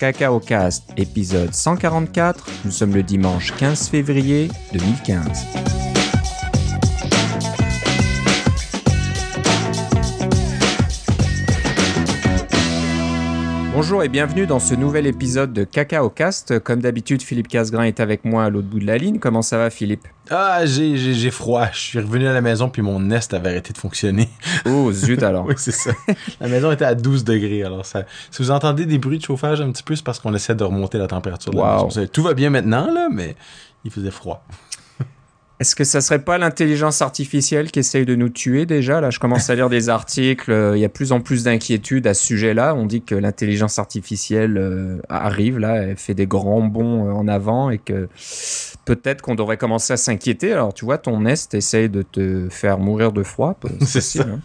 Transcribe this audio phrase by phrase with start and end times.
[0.00, 2.46] Cacao Cast, épisode 144.
[2.64, 5.69] Nous sommes le dimanche 15 février 2015.
[13.82, 16.58] Bonjour et bienvenue dans ce nouvel épisode de Cacao Cast.
[16.58, 19.18] Comme d'habitude, Philippe Casgrain est avec moi à l'autre bout de la ligne.
[19.18, 20.06] Comment ça va, Philippe?
[20.28, 21.66] Ah, j'ai, j'ai, j'ai froid.
[21.72, 24.28] Je suis revenu à la maison puis mon nest avait arrêté de fonctionner.
[24.66, 25.46] Oh, zut alors.
[25.48, 25.92] oui, c'est ça.
[26.42, 27.62] la maison était à 12 degrés.
[27.62, 30.34] Alors, ça, si vous entendez des bruits de chauffage un petit peu, c'est parce qu'on
[30.34, 31.86] essaie de remonter la température de la Wow.
[31.86, 32.06] maison.
[32.12, 33.34] Tout va bien maintenant, là, mais
[33.86, 34.44] il faisait froid.
[35.60, 39.18] Est-ce que ça serait pas l'intelligence artificielle qui essaye de nous tuer déjà Là, je
[39.18, 40.50] commence à lire des articles.
[40.50, 42.74] euh, Il y a plus en plus d'inquiétudes à ce sujet-là.
[42.74, 47.28] On dit que l'intelligence artificielle euh, arrive là, elle fait des grands bonds euh, en
[47.28, 48.08] avant et que
[48.86, 50.52] peut-être qu'on devrait commencer à s'inquiéter.
[50.54, 53.58] Alors, tu vois, ton Nest essaye de te faire mourir de froid.
[53.80, 54.40] C'est possible, hein.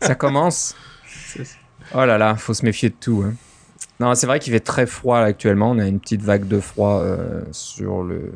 [0.00, 0.74] ça commence.
[1.94, 3.22] Oh là là, faut se méfier de tout.
[3.26, 3.34] hein.
[4.00, 5.70] Non, c'est vrai qu'il fait très froid là, actuellement.
[5.70, 8.32] On a une petite vague de froid euh, sur le.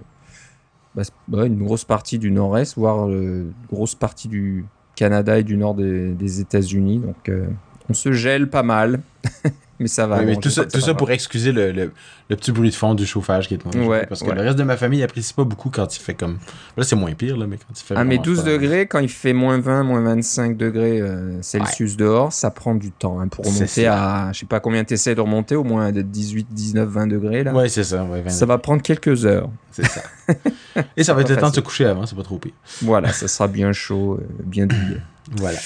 [0.95, 5.57] Bah, une grosse partie du nord-est, voire euh, une grosse partie du Canada et du
[5.57, 6.99] nord des, des États-Unis.
[6.99, 7.47] Donc, euh,
[7.89, 9.01] on se gèle pas mal.
[9.81, 10.19] mais ça va.
[10.19, 11.93] Oui, mais bon, tout ça, tout pour excuser le, le,
[12.29, 14.35] le petit bruit de fond du chauffage qui est Ouais, chauffage, Parce que ouais.
[14.35, 16.39] le reste de ma famille apprécie pas beaucoup quand il fait comme.
[16.77, 17.95] Là, c'est moins pire, là, mais quand il fait.
[17.97, 18.53] Ah, mais vraiment 12 froid.
[18.53, 22.93] degrés, quand il fait moins 20, moins 25 degrés euh, Celsius dehors, ça prend du
[22.93, 24.31] temps hein, pour remonter à.
[24.33, 27.43] Je sais pas combien tu essaies de remonter, au moins de 18, 19, 20 degrés
[27.45, 27.55] là.
[27.55, 28.05] Ouais, c'est ça.
[28.05, 29.49] Ouais, 20 Ça va prendre quelques heures.
[29.73, 30.03] C'est ça.
[30.97, 32.53] Et ça va être le temps de se coucher avant, c'est pas trop pire.
[32.83, 35.01] Voilà, ça sera bien chaud, euh, bien douillet.
[35.37, 35.59] Voilà.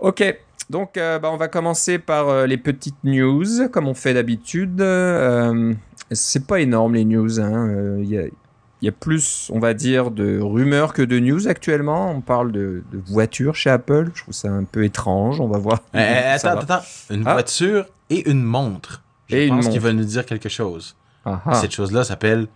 [0.00, 0.24] Ok,
[0.70, 4.80] donc euh, bah, on va commencer par euh, les petites news, comme on fait d'habitude.
[4.80, 5.74] Euh,
[6.10, 7.40] c'est pas énorme les news.
[7.40, 7.68] hein.
[7.68, 11.18] Euh, Il y, a, il y a plus, on va dire, de rumeurs que de
[11.18, 12.10] news actuellement.
[12.10, 14.10] On parle de, de voitures chez Apple.
[14.14, 15.40] Je trouve ça un peu étrange.
[15.40, 15.80] On va voir.
[15.94, 16.60] Eh, eh, attends, va.
[16.60, 16.84] attends.
[17.10, 17.32] Une Ah.
[17.34, 19.02] voiture et une montre.
[19.28, 19.84] Je Et une pense qu'il montre.
[19.84, 20.96] va nous dire quelque chose.
[21.24, 21.54] Ah, ah.
[21.54, 22.48] Cette chose-là s'appelle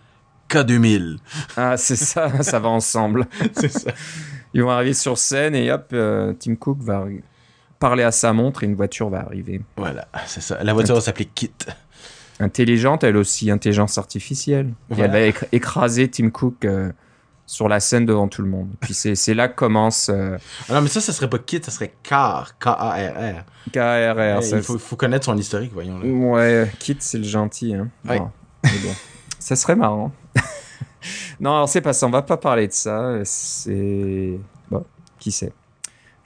[0.49, 1.17] K2000.
[1.55, 3.25] Ah, c'est ça, ça va ensemble.
[3.53, 3.91] c'est ça.
[4.53, 5.93] Ils vont arriver sur scène et hop,
[6.39, 7.05] Tim Cook va
[7.79, 9.61] parler à sa montre et une voiture va arriver.
[9.77, 10.63] Voilà, c'est ça.
[10.63, 11.51] La voiture va s'appeler Kit.
[12.39, 14.73] intelligente, elle aussi, intelligence artificielle.
[14.95, 16.91] Et elle va écr- écraser Tim Cook euh,
[17.45, 18.69] sur la scène devant tout le monde.
[18.79, 20.37] Puis c'est là que commence euh,
[20.69, 22.57] Ah non, mais ça, ça serait pas Kit, ça serait Car.
[22.59, 24.43] K-A-R-R.
[24.43, 25.99] Ça- il faut, faut connaître son historique, voyons.
[25.99, 26.05] Là.
[26.07, 27.73] Ouais, Kit, c'est le gentil.
[27.75, 27.89] Hein.
[28.07, 28.21] Ouais.
[28.63, 28.93] Mais bon.
[29.39, 30.11] ça serait marrant.
[31.39, 33.19] non, alors c'est pas ça, on va pas parler de ça.
[33.23, 34.39] C'est.
[34.69, 34.83] Bon,
[35.19, 35.53] qui sait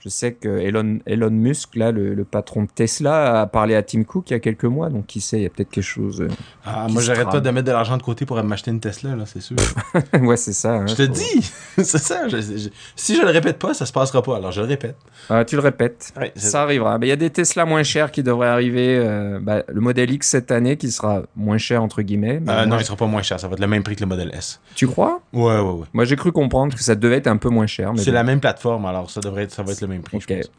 [0.04, 3.84] Je sais que Elon, Elon Musk, là, le, le patron de Tesla, a parlé à
[3.84, 5.84] Tim Cook il y a quelques mois, donc qui sait, il y a peut-être quelque
[5.84, 6.22] chose.
[6.22, 6.28] euh.
[6.66, 9.24] Ah, moi, j'arrête pas de mettre de l'argent de côté pour m'acheter une Tesla, là,
[9.26, 9.56] c'est sûr.
[10.20, 10.72] ouais, c'est ça.
[10.74, 12.26] hein, je te dis, c'est ça.
[12.26, 14.36] je- je- si je le répète pas, ça se passera pas.
[14.38, 14.96] Alors, je le répète.
[15.30, 16.12] Ah, tu le répètes.
[16.18, 16.98] Ouais, Ça arrivera.
[16.98, 18.96] Mais Il y a des Tesla moins chers qui devraient arriver.
[18.98, 22.40] euh, bah, le modèle X cette année qui sera moins cher entre guillemets.
[22.40, 23.38] mais Euh, non, il sera pas moins cher.
[23.38, 24.60] Ça va être le même prix que le modèle S.
[24.74, 25.20] Tu crois?
[25.32, 25.86] Ouais, ouais, ouais.
[25.92, 27.92] Moi j'ai cru comprendre que ça devait être un peu moins cher.
[27.96, 28.14] C'est bon.
[28.14, 30.24] la même plateforme, alors ça devrait être, ça va être le même prix, Ok.
[30.28, 30.50] je pense.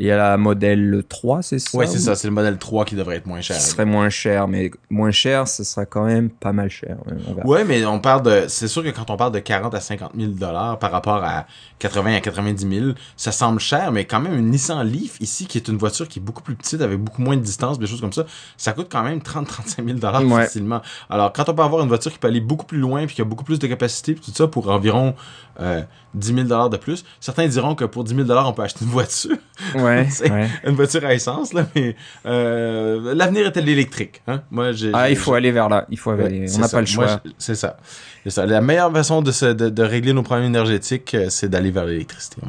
[0.00, 2.16] Et il y a la modèle 3, c'est ça Ouais, c'est ou- ça.
[2.16, 3.54] C'est le modèle 3 qui devrait être moins cher.
[3.56, 6.96] Qui serait moins cher, mais moins cher, ce sera quand même pas mal cher.
[7.06, 7.46] Verra.
[7.46, 8.46] Ouais, mais on parle de.
[8.48, 11.46] C'est sûr que quand on parle de 40 à 50 000 dollars par rapport à
[11.78, 15.58] 80 à 90 000, ça semble cher, mais quand même une Nissan Leaf ici, qui
[15.58, 18.00] est une voiture qui est beaucoup plus petite, avec beaucoup moins de distance, des choses
[18.00, 18.24] comme ça,
[18.56, 20.42] ça coûte quand même 30-35 000 dollars Ouais.
[20.42, 20.82] facilement.
[21.08, 23.22] Alors, quand on peut avoir une voiture qui peut aller beaucoup plus loin, puis qui
[23.22, 25.14] a beaucoup plus de capacité, puis tout ça, pour environ
[25.60, 25.82] euh,
[26.14, 28.84] 10 000 dollars de plus, certains diront que pour 10 000 dollars, on peut acheter
[28.84, 29.36] une voiture,
[29.76, 30.48] Ouais, C'est- ouais.
[30.64, 34.22] une voiture à essence, là, mais euh, l'avenir est l'électrique.
[34.26, 34.42] Hein?
[34.50, 34.90] Moi, j'ai.
[34.94, 35.86] Ah, il faut aller vers là.
[35.90, 36.46] Il faut aller.
[36.54, 37.20] On n'a pas le choix.
[37.38, 37.76] C'est ça.
[38.24, 38.46] C'est ça.
[38.46, 41.84] La meilleure façon de, se- de, de régler nos problèmes énergétiques, euh, c'est d'aller vers
[41.84, 42.40] l'électricité.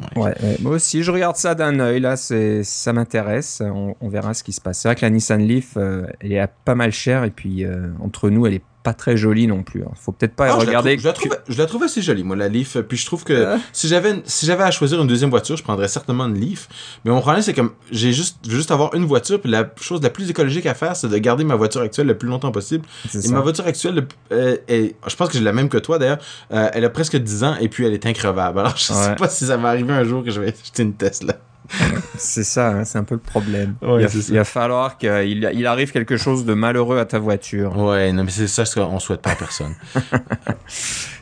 [0.60, 2.00] Moi aussi, je regarde ça d'un œil.
[2.00, 3.62] Là, c'est, ça m'intéresse.
[3.64, 4.80] On, on verra ce qui se passe.
[4.80, 7.24] C'est vrai que la Nissan Leaf, euh, elle est à pas mal chère.
[7.24, 7.64] Et puis,
[8.00, 9.82] entre nous, elle est pas très jolie non plus.
[9.82, 9.90] hein.
[10.00, 10.96] Faut peut-être pas Ah, je, la regarder.
[10.96, 12.76] trouve, je, la trouve, je la trouve assez jolie, moi, la Leaf.
[12.88, 13.58] Puis je trouve que Ah.
[13.72, 16.68] si j'avais si j'avais à choisir une deuxième voiture, je prendrais certainement une Leaf.
[17.04, 19.40] Mais mon problème, c'est que j'ai juste, je veux juste avoir une voiture.
[19.40, 22.16] Puis la chose la plus écologique à faire, c'est de garder ma voiture actuelle le
[22.16, 22.84] plus longtemps possible.
[23.12, 23.32] Et ça.
[23.34, 26.18] ma voiture actuelle, euh, je pense que j'ai la même que toi d'ailleurs.
[26.52, 28.60] Euh, elle a presque 10 ans et puis elle est increvable.
[28.60, 29.16] Alors je sais Ouais.
[29.16, 31.34] pas si ça va arriver un jour que je vais acheter une Tesla.
[32.16, 33.74] C'est ça, hein, c'est un peu le problème.
[33.82, 37.76] Ouais, il, va, il falloir qu'il il arrive quelque chose de malheureux à ta voiture.
[37.76, 39.74] Ouais, non, mais c'est ça ce qu'on souhaite pas à personne.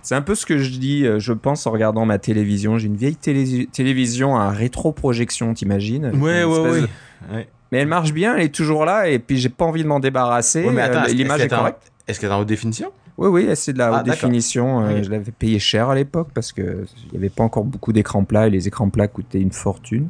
[0.03, 2.77] C'est un peu ce que je dis, euh, je pense, en regardant ma télévision.
[2.77, 6.11] J'ai une vieille télé- télévision à rétroprojection, t'imagines?
[6.21, 6.81] Ouais, ouais, espèce ouais.
[6.83, 7.49] de- ouais.
[7.73, 10.01] Mais elle marche bien, elle est toujours là, et puis j'ai pas envie de m'en
[10.01, 10.65] débarrasser.
[10.65, 11.91] Ouais, mais attends, Euh, L'image est est en- correcte.
[12.07, 12.93] Est-ce qu'elle est en haute définition?
[13.17, 14.81] Oui, oui, c'est de la Ah, haute définition.
[14.83, 15.03] euh.
[15.03, 18.25] Je l'avais payé cher à l'époque parce que il n'y avait pas encore beaucoup d'écrans
[18.25, 20.09] plats et les écrans plats coûtaient une fortune.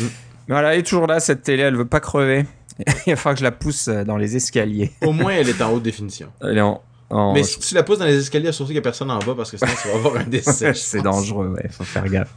[0.00, 0.04] Mm.
[0.48, 2.46] Mais voilà, elle est toujours là, cette télé, elle veut pas crever.
[3.06, 4.92] Il va falloir que je la pousse euh, dans les escaliers.
[5.02, 6.28] Au moins, elle est en haute définition.
[6.40, 6.80] Elle est en-
[7.10, 9.18] en- Mais si tu la pousses dans les escaliers, surtout qu'il n'y a personne en
[9.18, 10.72] bas parce que sinon tu vas avoir un décès.
[10.74, 12.34] c'est dangereux, ouais, faut faire gaffe.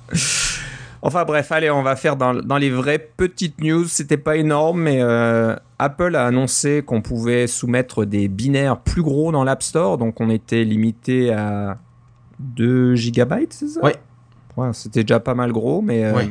[1.01, 3.85] Enfin bref, allez, on va faire dans, dans les vraies petites news.
[3.85, 9.31] C'était pas énorme, mais euh, Apple a annoncé qu'on pouvait soumettre des binaires plus gros
[9.31, 11.77] dans l'App Store, donc on était limité à
[12.39, 13.83] 2 gigabytes, c'est ça?
[13.83, 13.95] Ouais.
[14.57, 16.23] Ouais, C'était déjà pas mal gros, mais euh,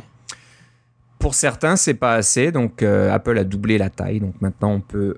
[1.17, 2.51] pour certains, c'est pas assez.
[2.51, 4.19] Donc euh, Apple a doublé la taille.
[4.19, 5.17] Donc maintenant, on peut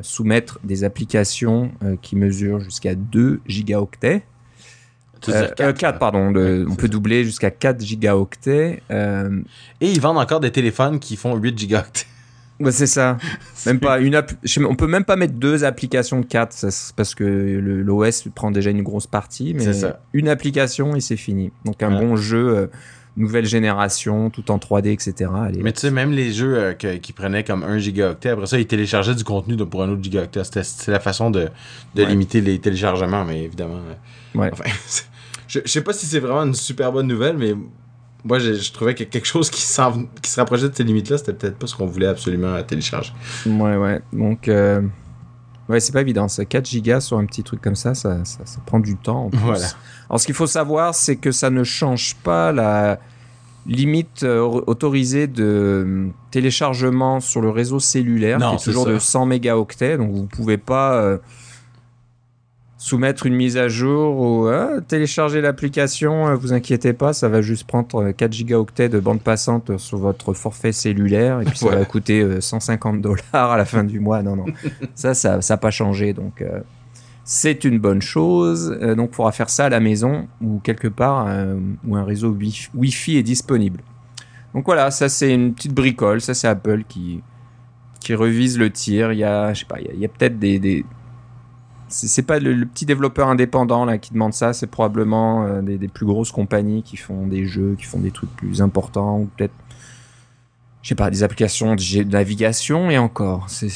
[0.00, 1.70] soumettre des applications
[2.02, 4.24] qui mesurent jusqu'à 2 gigaoctets.
[5.20, 6.30] Tu veux dire Euh, quatre, euh, 4, pardon.
[6.30, 6.92] le- on peut ça.
[6.92, 8.82] doubler jusqu'à 4 gigaoctets.
[8.90, 9.40] Euh,
[9.80, 12.06] Et ils vendent encore des téléphones qui font 8 gigaoctets.
[12.60, 13.16] ouais, c'est ça.
[13.66, 14.32] Même pas une app-
[14.68, 18.50] on peut même pas mettre deux applications de 4 ça, c'est parce que l'OS prend
[18.50, 19.54] déjà une grosse partie.
[19.54, 20.00] Mais ça.
[20.12, 21.50] une application et c'est fini.
[21.64, 22.00] Donc un Ouais.
[22.06, 22.70] bon jeu,
[23.16, 25.28] nouvelle génération, tout en 3D, etc.
[25.44, 28.46] Allez, Mais tu sais, même les jeux euh, que- qui prenaient comme 1 gigaoctet, après
[28.46, 30.44] ça, ils téléchargeaient du contenu de- pour un autre gigaoctet.
[30.44, 31.48] C'était- C'est la façon de,
[31.96, 32.08] de Ouais.
[32.08, 33.78] limiter les téléchargements, mais évidemment.
[33.78, 34.50] euh, Ouais.
[34.52, 35.07] Enfin, c'est-
[35.48, 37.54] je, je sais pas si c'est vraiment une super bonne nouvelle, mais
[38.24, 39.62] moi, je, je trouvais que quelque chose qui,
[40.22, 43.12] qui se rapprochait de ces limites-là, c'était peut-être pas ce qu'on voulait absolument télécharger.
[43.46, 44.00] Ouais, ouais.
[44.12, 44.80] Donc, euh,
[45.68, 46.28] ouais, c'est pas évident.
[46.28, 49.26] Ça, 4 gigas sur un petit truc comme ça, ça, ça, ça prend du temps.
[49.26, 49.38] en plus.
[49.38, 49.66] Voilà.
[50.10, 52.98] Alors, ce qu'il faut savoir, c'est que ça ne change pas la
[53.66, 58.92] limite euh, autorisée de téléchargement sur le réseau cellulaire, Non, qui est toujours ça.
[58.92, 59.96] de 100 mégaoctets.
[59.98, 61.18] Donc, vous pouvez pas euh,
[62.80, 66.28] soumettre une mise à jour ou ah, télécharger l'application.
[66.28, 69.98] euh, vous inquiétez pas, ça va juste prendre euh, 4 gigaoctets de bande passante sur
[69.98, 73.98] votre forfait cellulaire et puis ça va coûter euh, 150 dollars à la fin du
[73.98, 74.22] mois.
[74.22, 74.44] Non, non,
[74.94, 76.12] ça, ça n'a pas changé.
[76.12, 76.60] Donc, euh,
[77.24, 78.78] c'est une bonne chose.
[78.80, 82.04] Euh, donc, il faudra faire ça à la maison ou quelque part euh, où un
[82.04, 83.80] réseau wi- Wi-Fi est disponible.
[84.54, 86.20] Donc voilà, ça c'est une petite bricole.
[86.20, 87.22] Ça c'est Apple qui
[88.00, 89.12] qui revise le tir.
[89.12, 90.84] Il y a, je sais pas, il y a, peut-être des, des...
[91.88, 94.52] c'est pas le, le petit développeur indépendant là qui demande ça.
[94.52, 98.10] C'est probablement euh, des, des plus grosses compagnies qui font des jeux, qui font des
[98.10, 99.54] trucs plus importants ou peut-être
[100.82, 103.44] je sais pas, des applications de navigation et encore.
[103.48, 103.66] C'est,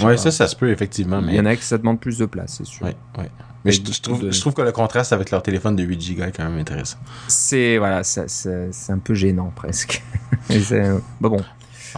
[0.00, 0.16] Ouais, pas.
[0.16, 1.18] ça, ça se peut, effectivement.
[1.20, 1.34] Il Mais...
[1.34, 2.86] y en a qui ça demande plus de place, c'est sûr.
[2.86, 3.28] Ouais, ouais.
[3.66, 6.28] Mais je, trouve, de- je trouve que le contraste avec leur téléphone de 8 gigas
[6.28, 6.96] est quand même intéressant.
[7.28, 10.02] C'est voilà, c'est un peu gênant presque.
[10.48, 10.90] C'est-
[11.20, 11.38] bah bon,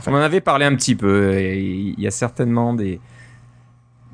[0.07, 1.39] on en avait parlé un petit peu.
[1.41, 2.99] Il y a certainement des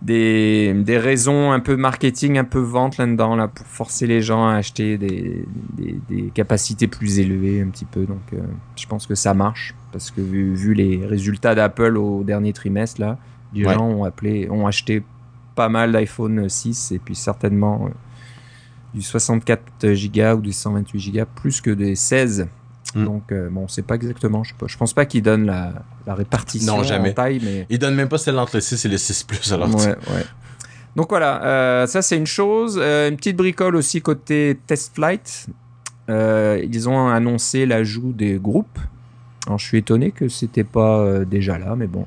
[0.03, 4.49] des, des raisons un peu marketing, un peu vente là-dedans là pour forcer les gens
[4.49, 5.45] à acheter des,
[5.77, 8.05] des, des capacités plus élevées un petit peu.
[8.05, 8.39] Donc, euh,
[8.77, 13.01] je pense que ça marche parce que vu, vu les résultats d'Apple au dernier trimestre
[13.01, 13.19] là,
[13.55, 13.75] les Ouais.
[13.75, 15.03] gens ont appelé, ont acheté
[15.55, 17.91] pas mal d'iPhone 6 et puis certainement euh,
[18.95, 19.63] du 64
[20.13, 22.49] Go ou du 128 Go plus que des 16.
[22.95, 23.05] Mm.
[23.05, 24.43] Donc euh, bon, on sait pas exactement.
[24.45, 25.73] Je, sais pas, je pense pas qu'ils donnent la,
[26.07, 27.11] la répartition Non, jamais.
[27.11, 29.53] en taille, mais Ils donnent même pas celle entre le 6 et le 6 Plus,
[29.53, 29.71] alors.
[29.71, 30.25] tu- ouais.
[30.95, 32.79] Donc voilà, euh, ça c'est une chose.
[32.83, 35.47] Euh, une petite bricole aussi côté test flight.
[36.11, 38.79] Euh, ils ont annoncé l'ajout des groupes.
[39.47, 42.07] Alors je suis étonné que c'était pas déjà là, mais bon.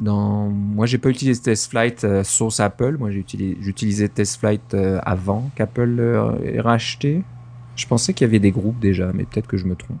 [0.00, 0.48] Dans...
[0.48, 2.96] Moi j'ai pas utilisé test flight euh, sauce Apple.
[2.98, 7.22] Moi j'ai utilisé, j'utilisais test flight euh, avant qu'Apple euh, ait racheté.
[7.78, 9.98] Je pensais qu'il y avait des groupes déjà, mais peut-être que je me trompe.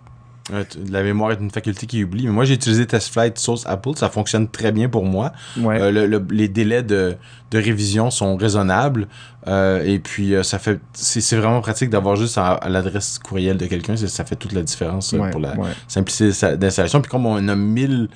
[0.52, 2.24] Ouais, tu- la mémoire est une faculté qui oublie.
[2.26, 3.90] Mais moi, j'ai utilisé TestFlight Source Apple.
[3.96, 5.32] Ça fonctionne très bien pour moi.
[5.58, 5.78] Ouais.
[5.80, 7.16] Euh, le- le- les délais de,
[7.50, 9.08] de révision sont raisonnables.
[9.46, 13.58] Euh, et puis, euh, ça fait, c'est vraiment pratique d'avoir juste à, à l'adresse courriel
[13.58, 13.94] de quelqu'un.
[13.96, 15.54] Ça fait toute la différence euh, ouais, pour la
[15.86, 17.02] simplicité d'installation.
[17.02, 18.08] Puis, comme on a 1000,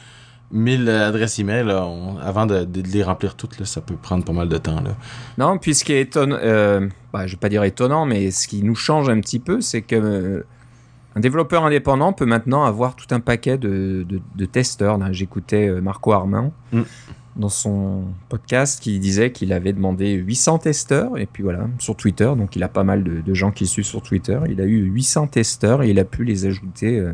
[0.52, 4.25] 1000 adresses email, là, on- avant de, de les remplir toutes, là, ça peut prendre
[4.25, 4.80] pas mal de temps.
[4.80, 4.90] Là.
[5.38, 8.47] Non, puis ce qui est étonnant, euh, bah, je vais pas dire étonnant, mais ce
[8.49, 10.42] qui nous change un petit peu, c'est que euh,
[11.16, 14.99] un développeur indépendant peut maintenant avoir tout un paquet de, de- de testeurs.
[15.12, 16.82] J'écoutais euh, Marco Armin Mm.
[17.37, 22.30] dans son podcast qui disait qu'il avait demandé 800 testeurs, et puis voilà, sur Twitter,
[22.37, 24.38] donc il a pas mal de, gens qui suivent sur Twitter.
[24.50, 27.12] Il a eu 800 testeurs et il a pu les ajouter euh,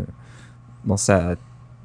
[0.84, 1.36] dans sa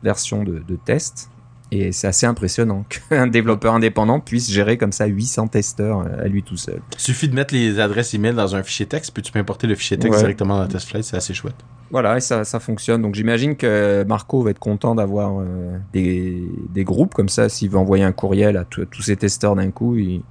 [0.04, 1.30] version de, de test.
[1.76, 6.28] Et c'est assez impressionnant qu'un développeur indépendant puisse gérer comme ça 800 testeurs euh, à
[6.28, 6.82] lui tout seul.
[6.98, 9.76] Suffit de mettre les adresses email dans un fichier texte, puis tu peux importer le
[9.76, 10.20] fichier texte Ouais.
[10.24, 11.04] directement dans TestFlight.
[11.04, 11.56] C'est assez chouette.
[11.90, 13.02] Voilà, et ça, ça fonctionne.
[13.02, 17.50] Donc j'imagine que Marco va être content d'avoir euh, des, des groupes comme ça.
[17.50, 20.22] S'il veut envoyer un courriel à, tous- tous ses testeurs d'un coup, il,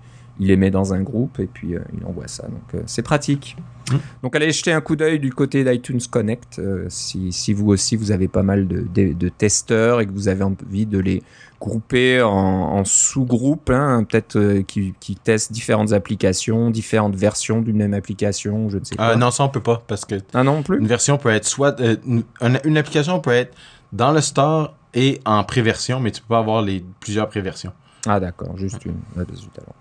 [0.41, 2.45] il les met dans un groupe et puis euh, il envoie ça.
[2.45, 3.57] Donc euh, c'est pratique.
[3.91, 3.97] Mm.
[4.23, 7.97] Donc allez jeter un coup d'œil du côté d'iTunes Connect euh, si, si vous aussi
[7.97, 11.23] vous avez pas mal de, de, de testeurs et que vous avez envie de les
[11.61, 17.95] grouper en, en sous-groupes, hein, peut-être qui, qui testent différentes applications, différentes versions d'une même
[17.95, 19.15] application, je ne sais pas.
[19.15, 20.79] Non, ça, on peut pas, parce que Ah non plus?
[20.79, 21.81] Une version peut être soit.
[21.81, 23.55] une, application peut être
[23.93, 27.73] dans le store et en préversion, mais tu peux pas avoir les plusieurs préversions.
[28.07, 28.97] Ah d'accord, juste une.
[29.17, 29.75] Ah, alors.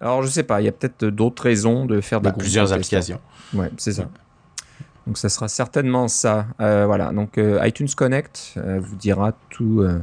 [0.00, 2.42] Alors je sais pas, il y a peut-être d'autres raisons de faire des Bah, groupes
[2.42, 3.20] plusieurs applications.
[3.54, 4.08] Ouais, c'est ça.
[5.06, 6.46] Donc ça sera certainement ça.
[6.60, 10.00] Euh, voilà, donc euh, iTunes Connect euh, vous dira tout, euh,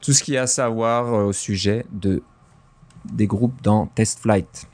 [0.00, 2.22] tout ce qu'il y a à savoir euh, au sujet de,
[3.04, 4.66] des groupes dans TestFlight.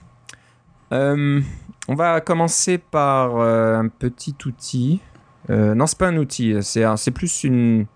[0.93, 1.41] Euh,
[1.89, 5.01] on va commencer par euh, un petit outil.
[5.51, 7.87] Euh, non, c'est pas un outil, c'est plus une...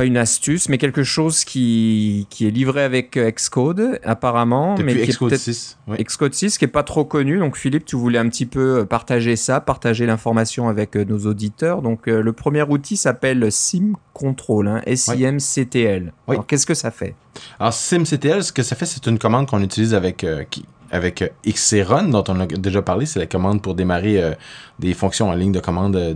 [0.00, 4.74] Pas une astuce, mais quelque chose qui, qui est livré avec euh, Xcode, apparemment.
[4.82, 5.78] mais qui est Xcode peut-être 6.
[5.88, 6.02] oui.
[6.02, 7.38] Xcode 6 qui est pas trop connu.
[7.38, 11.26] Donc Philippe, tu voulais un petit peu euh, partager ça, partager l'information avec euh, nos
[11.26, 11.82] auditeurs.
[11.82, 16.14] Donc euh, le premier outil s'appelle SIM Control, hein, S-I-M-C-T-L.
[16.26, 16.34] Oui.
[16.34, 17.14] Alors qu'est-ce que ça fait?
[17.58, 21.22] Alors, SimCTL, ce que ça fait, c'est une commande qu'on utilise avec, euh, qui, avec
[21.22, 23.06] euh, XCRun, dont on a déjà parlé.
[23.06, 24.32] C'est la commande pour démarrer euh,
[24.78, 26.14] des fonctions en ligne de commande euh,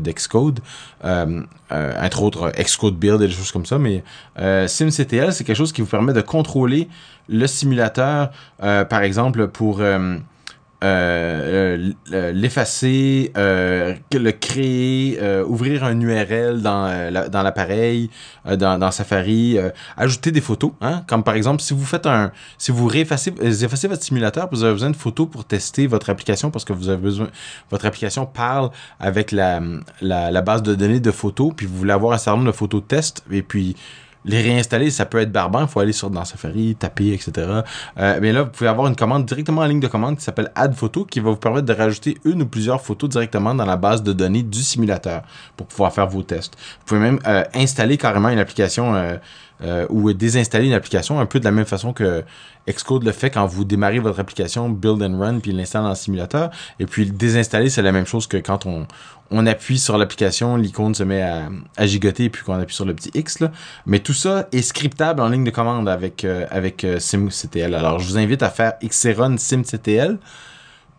[1.05, 3.79] euh, entre autres, Xcode Build et des choses comme ça.
[3.79, 4.03] Mais
[4.37, 6.89] SimCTL, c'est quelque chose qui vous permet de contrôler
[7.29, 9.81] le simulateur, par exemple, pour...
[10.85, 18.11] euh, euh, euh, l'effacer, le créer, ouvrir un URL dans, la- dans l'appareil,
[18.45, 19.57] dans, Safari,
[19.97, 23.89] ajouter des photos, hein, comme par exemple si vous faites un, si vous réeffacez, effacez
[23.89, 27.01] votre simulateur, vous avez besoin de photos pour tester votre application parce que vous avez
[27.03, 27.29] besoin,
[27.71, 29.61] votre application parle avec la,
[30.01, 32.57] la, la base de données de photos, puis vous voulez avoir un certain nombre de
[32.57, 33.75] photos de test, et puis
[34.25, 35.63] les réinstaller, ça peut être barbant.
[35.63, 37.33] Il faut aller sur dans Safari, taper, etc.
[37.99, 40.51] Euh, mais là, vous pouvez avoir une commande directement en ligne de commande qui s'appelle
[40.55, 43.77] Add Photo qui va vous permettre de rajouter une ou plusieurs photos directement dans la
[43.77, 45.23] base de données du simulateur
[45.57, 46.55] pour pouvoir faire vos tests.
[46.81, 49.17] Vous pouvez même euh, installer carrément une application euh,
[49.63, 52.25] euh, ou désinstaller une application un peu de la même façon que
[52.69, 55.95] Xcode le fait quand vous démarrez votre application Build and Run puis l'installe dans le
[55.95, 56.51] simulateur.
[56.81, 58.87] Et puis le désinstaller, c'est la même chose que quand on,
[59.31, 62.85] on appuie sur l'application, l'icône se met à, à gigoter et puis qu'on appuie sur
[62.85, 63.41] le petit X.
[63.41, 63.53] Là.
[63.87, 67.75] Mais tout ça est scriptable en ligne de commande avec, euh, avec euh, SimCTL.
[67.75, 70.19] Alors je vous invite à faire XCRun SimCTL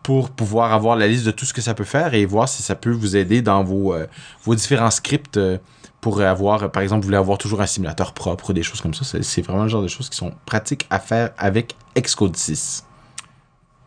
[0.02, 2.62] pour pouvoir avoir la liste de tout ce que ça peut faire et voir si
[2.62, 3.92] ça peut vous aider dans vos,
[4.44, 5.36] vos différents scripts
[6.06, 8.94] pour avoir, par exemple, vous voulez avoir toujours un simulateur propre ou des choses comme
[8.94, 9.04] ça.
[9.22, 12.84] C'est- vraiment le genre de choses qui sont pratiques à faire avec Xcode 6.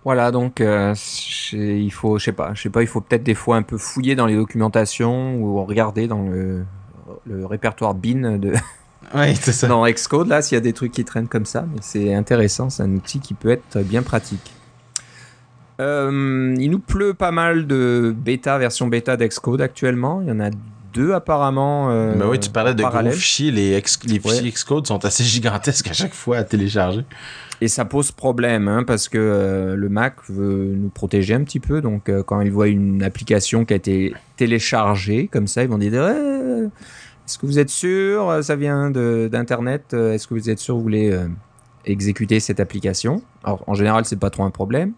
[0.04, 0.94] Voilà, donc euh,
[1.54, 3.78] il faut, je sais pas, je sais pas, il faut peut-être des fois un peu
[3.78, 6.66] fouiller dans les documentations ou regarder dans le,
[7.26, 8.52] le répertoire bin de
[9.36, 9.68] c'est ça.
[9.68, 11.66] dans Xcode là s'il y a des trucs qui traînent comme ça.
[11.74, 14.52] Mais c'est intéressant, c'est un outil qui peut être bien pratique.
[15.80, 20.20] Euh, il nous pleut pas mal de bêta, version bêta d'Xcode actuellement.
[20.22, 20.50] Il y en a
[20.93, 21.89] deux apparemment.
[21.91, 23.12] euh, Mais oui, tu parlais de parallèles.
[23.12, 23.51] gros fichiers.
[23.51, 24.19] Les, ex- les Ouais.
[24.36, 27.05] fichiers Xcode sont assez gigantesques à chaque fois à télécharger.
[27.62, 31.60] Et ça pose problème hein, parce que euh, le Mac veut nous protéger un petit
[31.60, 31.81] peu.
[31.81, 35.77] Donc euh, quand ils voient une application qui a été téléchargée comme ça, ils vont
[35.77, 39.93] dire Est-ce que vous êtes sûr euh, Ça vient d'Internet.
[39.93, 41.19] Est-ce que vous êtes sûr que vous voulez
[41.86, 43.22] exécuter cette application?
[43.43, 44.93] Alors en général, c'est pas trop un problème.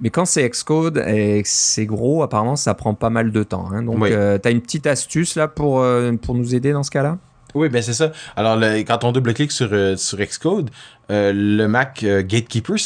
[0.00, 3.68] Mais quand c'est Xcode et que c'est gros, apparemment, ça prend pas mal de temps.
[3.72, 3.82] hein.
[3.82, 4.10] Donc, Oui.
[4.10, 7.18] tu as une petite astuce là pour, euh, pour nous aider dans ce cas-là?
[7.54, 8.12] Oui, ben c'est ça.
[8.36, 10.70] Alors, le- quand on double-clique sur, euh, sur Xcode,
[11.10, 12.76] euh, le Mac euh, Gatekeeper,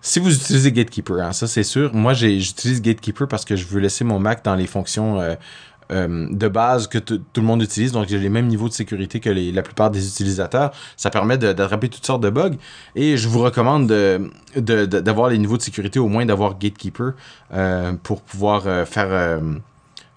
[0.00, 1.92] si vous utilisez Gatekeeper, hein, ça c'est sûr.
[1.92, 5.20] Moi, j'utilise Gatekeeper parce que je veux laisser mon Mac dans les fonctions
[5.90, 7.92] euh, de base que tout le monde utilise.
[7.92, 10.72] Donc, j'ai les mêmes niveaux de sécurité que la plupart des utilisateurs.
[10.96, 12.56] Ça permet d'attraper toutes sortes de bugs.
[12.94, 16.58] Et je vous recommande de- de- de- d'avoir les niveaux de sécurité, au moins d'avoir
[16.58, 17.12] Gatekeeper
[17.54, 19.40] euh, pour pouvoir euh, faire...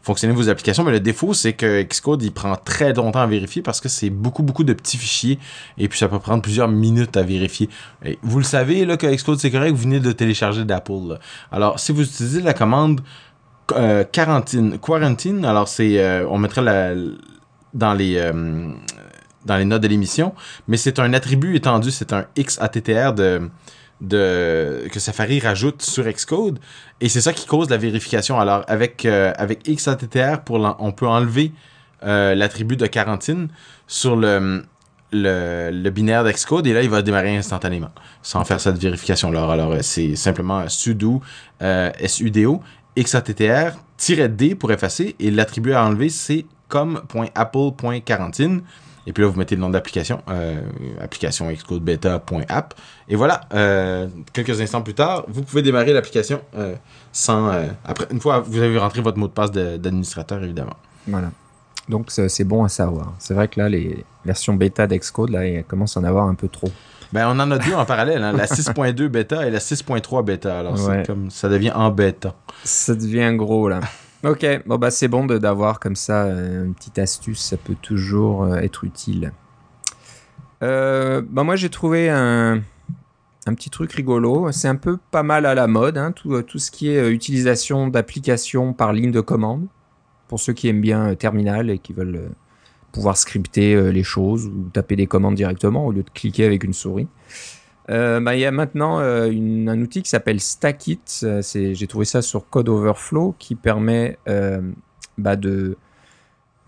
[0.03, 3.61] fonctionner vos applications, mais le défaut, c'est que Xcode, il prend très longtemps à vérifier
[3.61, 5.37] parce que c'est beaucoup, beaucoup de petits fichiers
[5.77, 7.69] et puis ça peut prendre plusieurs minutes à vérifier.
[8.23, 11.19] Vous le savez, là, que Xcode, c'est correct, vous venez de télécharger d'Apple.
[11.51, 13.01] Alors, si vous utilisez la commande
[13.75, 16.93] euh, quarantine, alors c'est, euh, on mettrait la,
[17.73, 18.71] dans les, euh,
[19.45, 20.33] dans les notes de l'émission,
[20.67, 23.49] mais c'est un attribut étendu, c'est un XATTR de,
[24.91, 26.59] que Safari rajoute sur Xcode.
[26.99, 28.39] Et c'est ça qui cause la vérification.
[28.39, 31.51] Alors, avec, avec XATTR, pour on peut enlever
[32.01, 33.49] l'attribut de quarantine
[33.87, 34.63] sur le,
[35.11, 39.49] le, binaire d'Xcode et là, il va démarrer instantanément sans faire cette vérification-là.
[39.51, 41.21] Alors, euh, c'est simplement sudo,
[42.05, 42.61] sudo,
[42.97, 48.61] XATTR, -d pour effacer et l'attribut à enlever, c'est com.apple.quarantine.
[49.07, 50.61] Et puis là, vous mettez le nom d'application, euh,
[51.01, 52.73] application Xcode beta.app.
[53.09, 56.75] Et voilà, euh, quelques instants plus tard, vous pouvez démarrer l'application euh,
[57.11, 57.51] sans.
[57.83, 60.75] après, une fois vous avez rentré votre mot de passe de- d'administrateur, évidemment.
[61.07, 61.31] Voilà.
[61.89, 63.13] Donc c'est bon à savoir.
[63.17, 66.35] C'est vrai que là, les versions bêta d'Xcode, là, il commence à en avoir un
[66.35, 66.69] peu trop.
[67.13, 70.59] Ben, on en a deux en parallèle, hein, la 6.2 bêta et la 6.3 bêta.
[70.59, 70.99] Alors, Ouais.
[71.01, 72.35] c'est comme ça devient en bêta.
[72.63, 73.79] Ça devient gros là.
[74.23, 78.83] Ok, bon bah c'est bon d'avoir comme ça une petite astuce, ça peut toujours être
[78.83, 79.31] utile.
[80.61, 82.61] bah moi j'ai trouvé un,
[83.47, 84.51] un petit truc rigolo.
[84.51, 87.11] C'est un peu pas mal à la mode, hein, tout, tout, ce qui est euh,
[87.11, 89.65] utilisation d'applications par ligne de commande.
[90.27, 92.29] Pour ceux qui aiment bien euh, Terminal et qui veulent euh,
[92.91, 96.73] pouvoir scripter les choses ou taper des commandes directement au lieu de cliquer avec une
[96.73, 97.07] souris.
[97.87, 101.01] Bah, il y a maintenant un outil qui s'appelle Stackit.
[101.21, 104.17] J'ai trouvé ça sur Code Overflow qui permet
[105.17, 105.77] bah, de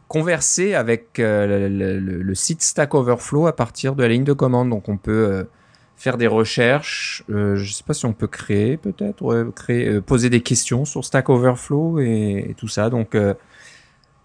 [0.07, 4.69] converser avec le, site Stack Overflow à partir de la ligne de commande.
[4.69, 5.45] Donc on peut
[6.03, 7.23] faire des recherches.
[7.29, 11.05] Euh, je ne sais pas si on peut créer peut-être, euh, poser des questions sur
[11.05, 12.89] Stack Overflow et, tout ça.
[12.89, 13.33] Donc euh,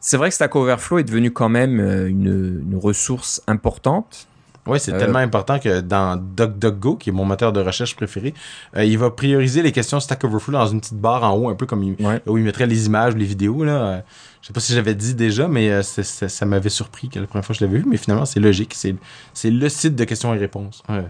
[0.01, 4.27] c'est vrai que Stack Overflow est devenu quand même une, une ressource importante.
[4.69, 8.35] Oui, c'est tellement important que dans DuckDuckGo, qui est mon moteur de recherche préféré,
[8.77, 11.65] il va prioriser les questions Stack Overflow dans une petite barre en haut, un peu
[11.65, 13.65] comme il, où il mettrait les images, les vidéos.
[13.65, 14.03] Là.
[14.43, 17.55] je sais pas si j'avais dit déjà, mais ça m'avait surpris que la première fois
[17.55, 18.75] que je l'avais vu, mais finalement, c'est logique.
[18.75, 20.83] C'est le site de questions et réponses.
[20.89, 21.07] Ouais.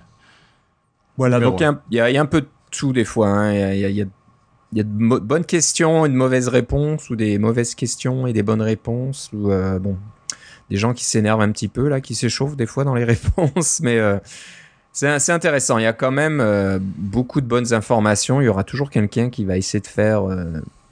[1.16, 3.52] Voilà, donc il y, a un peu de tout des fois.
[3.52, 4.04] Il y, a,
[4.72, 9.30] de bonnes questions et de mauvaises réponses, ou des mauvaises questions et des bonnes réponses,
[9.32, 9.96] ou euh, bon,
[10.70, 13.80] des gens qui s'énervent un petit peu, là, qui s'échauffent des fois dans les réponses,
[13.82, 14.18] mais euh,
[14.92, 15.78] c'est intéressant.
[15.78, 18.40] Il y a quand même euh, beaucoup de bonnes informations.
[18.40, 20.22] Il y aura toujours quelqu'un qui va essayer de faire,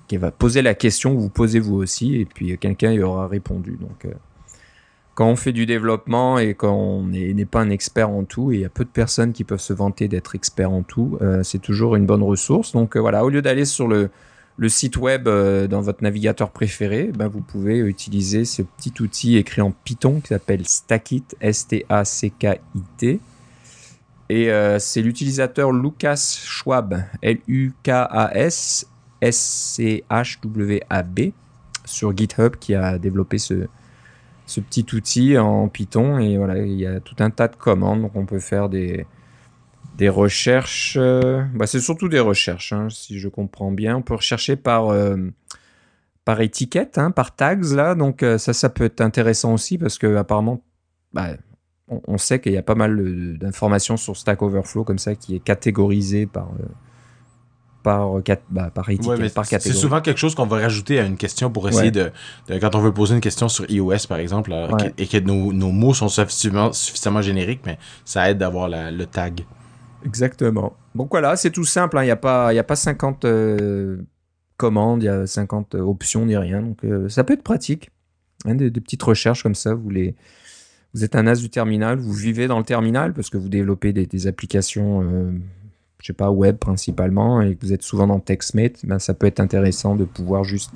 [0.06, 3.26] qui va poser la question que vous posez vous aussi, et puis quelqu'un y aura
[3.26, 3.78] répondu.
[3.80, 4.06] Donc
[5.16, 8.56] quand on fait du développement et quand on n'est pas un expert en tout, et
[8.56, 11.42] il y a peu de personnes qui peuvent se vanter d'être experts en tout, euh,
[11.42, 12.72] c'est toujours une bonne ressource.
[12.72, 14.10] Donc euh, voilà, au lieu d'aller sur le,
[14.68, 19.62] site web euh, dans votre navigateur préféré, ben, vous pouvez utiliser ce petit outil écrit
[19.62, 23.18] en Python qui s'appelle Stackit, S-T-A-C-K-I-T.
[24.28, 28.86] Et c'est l'utilisateur Lucas Schwab, L-U-K-A-S
[29.22, 31.20] S-C-H-W-A-B,
[31.86, 33.68] sur GitHub qui a développé ce,
[34.46, 38.02] ce petit outil en Python et voilà, il y a tout un tas de commandes,
[38.02, 39.06] donc on peut faire des,
[39.96, 40.96] des recherches.
[40.98, 43.96] Euh, bah c'est surtout des recherches, hein, si je comprends bien.
[43.96, 45.16] On peut rechercher par, euh,
[46.24, 49.98] par étiquette, hein, par tags là, donc euh, ça, ça peut être intéressant aussi parce
[49.98, 50.62] que apparemment,
[51.12, 51.30] bah,
[51.88, 55.40] on, sait qu'il y a pas mal d'informations sur Stack Overflow comme ça qui est
[55.40, 56.50] catégorisé par
[57.86, 58.20] par,
[58.50, 59.72] bah, par étiquette, par catégorie.
[59.76, 62.10] C'est souvent quelque chose qu'on va rajouter à une question pour essayer de,
[62.60, 64.52] Quand on veut poser une question sur iOS, par exemple,
[64.98, 69.44] et que nos, nos, mots sont suffisamment, suffisamment génériques, mais ça aide d'avoir le tag.
[70.04, 70.76] Exactement.
[70.96, 71.96] Donc voilà, c'est tout simple.
[71.98, 72.02] Hein.
[72.02, 73.98] Il n'y a, pas, a pas 50 euh,
[74.56, 76.62] commandes, il y a 50 options ni rien.
[76.62, 77.90] Donc euh, ça peut être pratique.
[78.46, 80.16] Hein, des, petites recherches comme ça, vous les
[80.92, 83.92] vous êtes un as du terminal, vous vivez dans le terminal parce que vous développez
[83.92, 85.30] des, applications euh,
[86.00, 89.26] je sais pas, web principalement, et que vous êtes souvent dans TextMate, ben, ça peut
[89.26, 90.70] être intéressant de pouvoir juste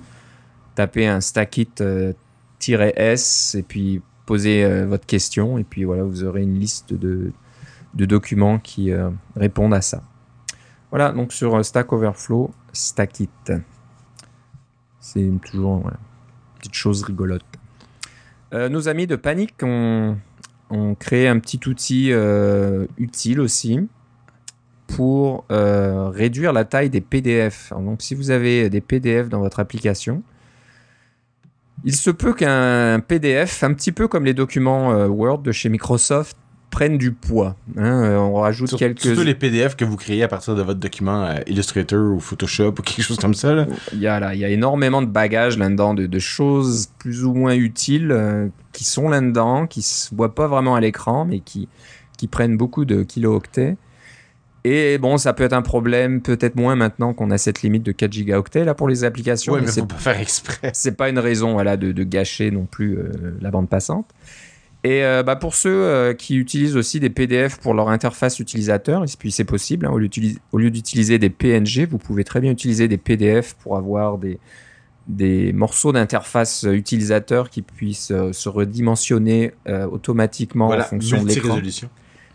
[0.75, 6.43] taper un stackit-s euh, et puis poser euh, votre question, et puis voilà, vous aurez
[6.43, 7.33] une liste de,
[7.95, 10.03] de documents qui euh, répondent à ça.
[10.91, 13.29] Voilà, donc sur Stack Overflow, Stackit.
[15.01, 15.93] C'est toujours une
[16.59, 17.45] petite chose rigolote.
[18.53, 20.19] nos amis de Panic ont,
[20.69, 22.11] ont créé un petit outil
[22.99, 23.89] utile aussi
[24.97, 27.73] pour euh, réduire la taille des PDF.
[27.73, 30.23] donc, si vous avez des PDF dans votre application,
[31.85, 35.69] il se peut qu'un PDF, un petit peu comme les documents euh, Word de chez
[35.69, 36.37] Microsoft,
[36.71, 37.57] prennent du poids.
[37.77, 38.05] Hein.
[38.05, 39.01] Euh, on rajoute quelques...
[39.01, 42.83] Surtout les PDF que vous créez à partir de votre document Illustrator ou Photoshop ou
[42.83, 43.67] quelque chose comme ça.
[43.93, 47.35] Il, y a, là, il y a énormément de bagages là-dedans, de, choses plus ou
[47.35, 51.69] moins utiles qui sont là-dedans, qui se voient pas vraiment à l'écran, mais qui,
[52.19, 53.77] qui prennent beaucoup de kilo-octets.
[54.65, 57.93] Et bon, ça peut être un problème, peut-être moins maintenant qu'on a cette limite de
[57.93, 59.55] 4 gigaoctets là pour les applications.
[59.55, 60.71] Oui, mais, c'est pas faire exprès.
[60.75, 64.11] C'est pas une raison voilà, de, gâcher non plus euh, la bande passante.
[64.85, 69.05] Et euh, bah, pour ceux euh, qui utilisent aussi des PDF pour leur interface utilisateur,
[69.19, 69.99] puis c'est possible, hein, au
[70.59, 74.39] lieu d'utiliser des PNG, vous pouvez très bien utiliser des PDF pour avoir des,
[75.07, 79.53] des morceaux d'interface utilisateur qui puissent se redimensionner
[79.91, 81.59] automatiquement en fonction de l'écran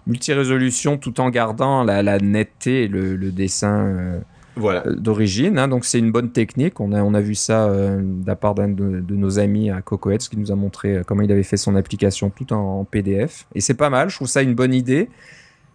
[0.07, 4.19] multi-résolution tout en gardant la, la netteté et le, le dessin euh,
[4.55, 4.85] voilà.
[4.87, 5.57] Euh, d'origine.
[5.57, 5.67] Hein.
[5.67, 6.79] donc c'est une bonne technique.
[6.79, 9.81] On a, on a vu ça euh, de la part d'un de, nos amis à
[9.81, 13.47] Cocoheads qui nous a montré comment il avait fait son application tout en, PDF.
[13.55, 15.09] Et c'est pas mal, je trouve ça une bonne idée.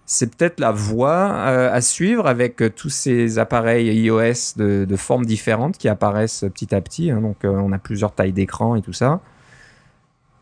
[0.06, 5.78] C'est peut-être la voie à suivre avec tous ces appareils iOS de, de, formes différentes
[5.78, 7.12] qui apparaissent petit à petit.
[7.12, 7.20] Hein.
[7.20, 9.20] donc on a plusieurs tailles d'écran et tout ça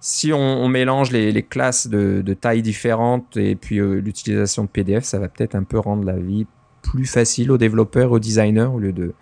[0.01, 5.19] si on, mélange les, classes de, tailles différentes et puis euh, l'utilisation de PDF, ça
[5.19, 6.47] va peut-être un peu rendre la vie
[6.83, 9.13] plus facile aux développeurs, aux designers, au lieu de,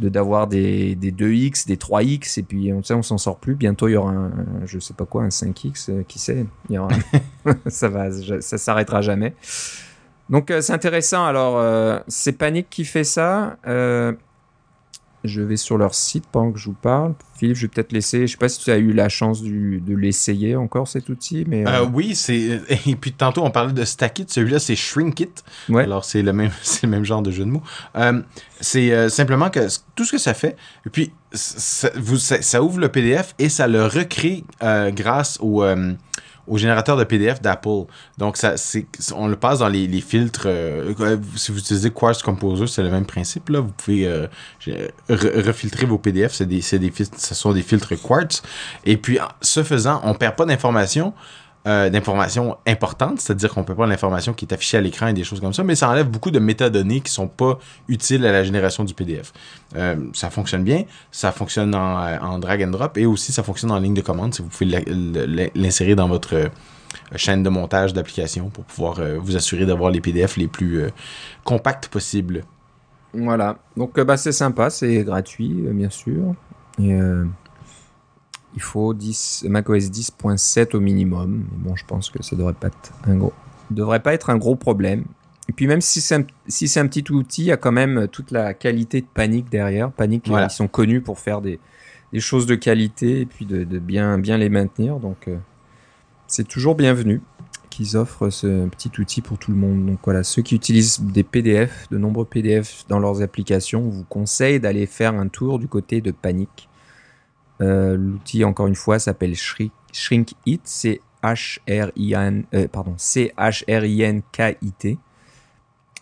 [0.00, 3.54] de d'avoir des, des 2x, des 3x, et puis on sait, on s'en sort plus.
[3.54, 4.32] Bientôt, il y aura un,
[4.66, 6.46] je sais pas quoi, un 5x, euh, qui sait.
[6.68, 6.90] Il y aura,
[7.68, 8.08] ça va,
[8.40, 9.34] ça s'arrêtera jamais.
[10.30, 11.24] Donc euh, c'est intéressant.
[11.24, 13.56] Alors c'est Panic qui fait ça.
[15.24, 17.14] Euh, je vais sur leur site pendant que je vous parle.
[17.38, 18.26] Philippe, je vais peut-être laisser.
[18.26, 21.44] Je sais pas si tu as eu la chance du, de l'essayer encore cet outil,
[21.48, 25.30] mais Euh, oui, c'est et puis tantôt on parlait de Stackit, celui-là c'est Shrinkit.
[25.68, 25.84] Ouais.
[25.84, 27.62] Alors c'est le même c'est le même genre de jeu de mots.
[27.96, 28.22] Euh,
[28.60, 30.56] c'est euh, simplement que tout ce que ça fait
[30.86, 35.38] et puis ça, vous, ça, ça ouvre le PDF et ça le recrée euh, grâce
[35.40, 35.92] au euh,
[36.46, 37.84] au générateur de PDF d'Apple.
[38.18, 41.90] Donc ça c'est on le passe dans les, les filtres euh, euh, si vous utilisez
[41.90, 44.26] Quartz Composer, c'est le même principe là, vous pouvez euh,
[45.08, 48.42] refiltrer vos PDF, c'est des c'est des filtres, ce sont des filtres Quartz
[48.84, 51.12] et puis ce faisant, on perd pas d'informations
[51.64, 55.22] euh, d'informations importantes, c'est-à-dire qu'on peut pas l'information qui est affichée à l'écran et des
[55.22, 58.42] choses comme ça, mais ça enlève beaucoup de métadonnées qui sont pas utiles à la
[58.42, 59.32] génération du PDF.
[59.76, 63.44] Euh, ça fonctionne bien, ça fonctionne en, euh, en drag and drop et aussi ça
[63.44, 66.50] fonctionne en ligne de commande si vous pouvez l'insérer dans votre
[67.14, 70.86] chaîne de montage d'application pour pouvoir vous assurer d'avoir les PDF les plus
[71.44, 72.42] compacts possibles.
[73.14, 73.58] Voilà.
[73.76, 76.34] Donc bah, c'est sympa, c'est gratuit, bien sûr.
[78.54, 81.44] Il faut 10, macOS 10.7 au minimum.
[81.50, 83.32] Mais bon, je pense que ça devrait pas être un gros,
[83.70, 85.04] devrait pas être un gros problème.
[85.48, 87.72] Et puis même si c'est un, si c'est un petit outil, il y a quand
[87.72, 89.90] même toute la qualité de Panic derrière.
[89.90, 90.46] Panic, Voilà.
[90.46, 91.58] ils sont connus pour faire des,
[92.12, 94.98] des choses de qualité et puis de, de bien, bien les maintenir.
[95.00, 95.36] Donc euh,
[96.28, 97.20] c'est toujours bienvenu
[97.70, 99.86] qu'ils offrent ce petit outil pour tout le monde.
[99.86, 104.04] Donc voilà, ceux qui utilisent des PDF, de nombreux PDF dans leurs applications, on vous
[104.04, 106.68] conseille d'aller faire un tour du côté de Panic.
[107.62, 114.98] Euh, L'outil, encore une fois, s'appelle Shrink, Shrink It, c'est H-R-I-N, euh, pardon, C-H-R-I-N-K-I-T.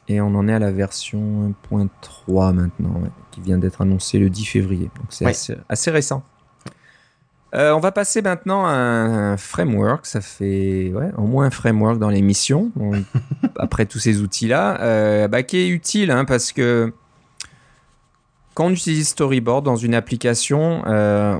[0.09, 4.31] Et on en est à la version 1.3 maintenant, ouais, qui vient d'être annoncée le
[4.31, 4.91] 10 février.
[4.97, 5.31] Donc c'est Ouais.
[5.31, 6.25] assez, assez récent.
[7.55, 10.07] Euh, on va passer maintenant à un, framework.
[10.07, 12.71] Ça fait ouais, au moins un framework dans l'émission.
[12.79, 13.03] On-
[13.59, 16.93] après tous ces outils-là, euh, bah, qui est utile hein, parce que
[18.55, 21.39] quand on utilise Storyboard dans une application, euh,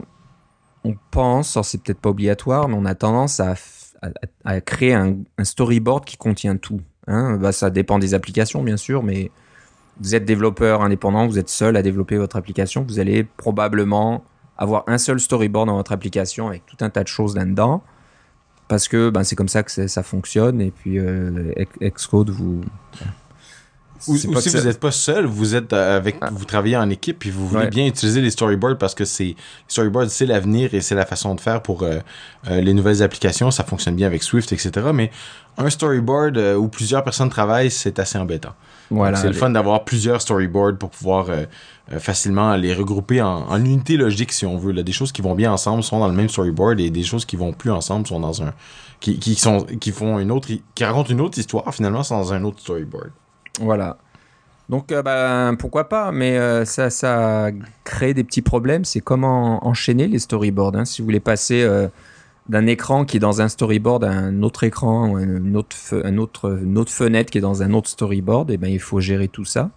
[0.85, 3.55] on pense, c'est peut-être pas obligatoire, mais on a tendance à,
[4.61, 6.81] créer un, storyboard qui contient tout.
[7.07, 7.37] hein.
[7.37, 9.31] Bah, ça dépend des applications, bien sûr, mais
[10.01, 14.25] vous êtes développeur indépendant, vous êtes seul à développer votre application, vous allez probablement
[14.57, 17.83] avoir un seul storyboard dans votre application avec tout un tas de choses là-dedans.
[18.69, 20.61] Parce que ben, c'est comme ça que ça- fonctionne.
[20.61, 22.61] Et puis, euh, Xcode, vous.
[24.09, 26.31] Ou, si vous n'êtes pas seul, vous êtes euh, avec, Ah.
[26.33, 27.69] vous travaillez en équipe puis vous voulez Ouais.
[27.71, 29.37] bien utiliser les storyboards parce que c'est
[29.69, 31.99] storyboard c'est l'avenir et c'est la façon de faire pour euh,
[32.49, 33.51] euh, les nouvelles applications.
[33.51, 34.71] Ça fonctionne bien avec Swift, etc.
[34.95, 35.11] Mais
[35.59, 38.55] un storyboard euh, où plusieurs personnes travaillent, c'est assez embêtant.
[38.91, 39.17] Voilà.
[39.19, 41.45] C'est le fun d'avoir plusieurs storyboards pour pouvoir euh,
[41.93, 44.73] euh, facilement les regrouper en, en unité logique si on veut.
[44.73, 44.83] Là.
[44.83, 47.37] Des choses qui vont bien ensemble sont dans le même storyboard et des choses qui
[47.37, 48.53] vont plus ensemble sont dans un
[48.99, 52.33] qui, qui sont qui font une autre qui racontent une autre histoire finalement sont dans
[52.33, 53.11] un autre storyboard.
[53.59, 53.97] Voilà.
[54.69, 57.51] Donc, euh, ben, pourquoi pas, mais euh, ça, ça
[57.83, 58.85] crée des petits problèmes.
[58.85, 60.77] C'est comment enchaîner les storyboards.
[60.77, 60.85] hein.
[60.85, 61.89] Si vous voulez passer euh,
[62.49, 65.77] d'un écran qui est dans un storyboard à un autre écran, ou une autre,
[66.19, 69.27] autre, une autre fenêtre qui est dans un autre storyboard, et ben, il faut gérer
[69.27, 69.71] tout ça.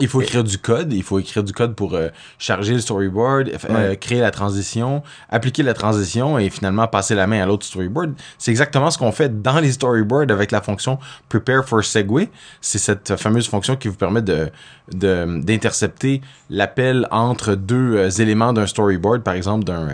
[0.00, 3.48] Il faut écrire du code, il faut écrire du code pour euh, charger le storyboard,
[3.68, 3.96] euh, Ouais.
[3.96, 8.12] créer la transition, appliquer la transition et finalement passer la main à l'autre storyboard.
[8.36, 10.98] C'est exactement ce qu'on fait dans les storyboards avec la fonction
[11.28, 12.28] prepare for segue.
[12.60, 14.50] C'est cette fameuse fonction qui vous permet de
[14.94, 19.88] de- d'intercepter l'appel entre deux euh, éléments d'un storyboard, par exemple d'un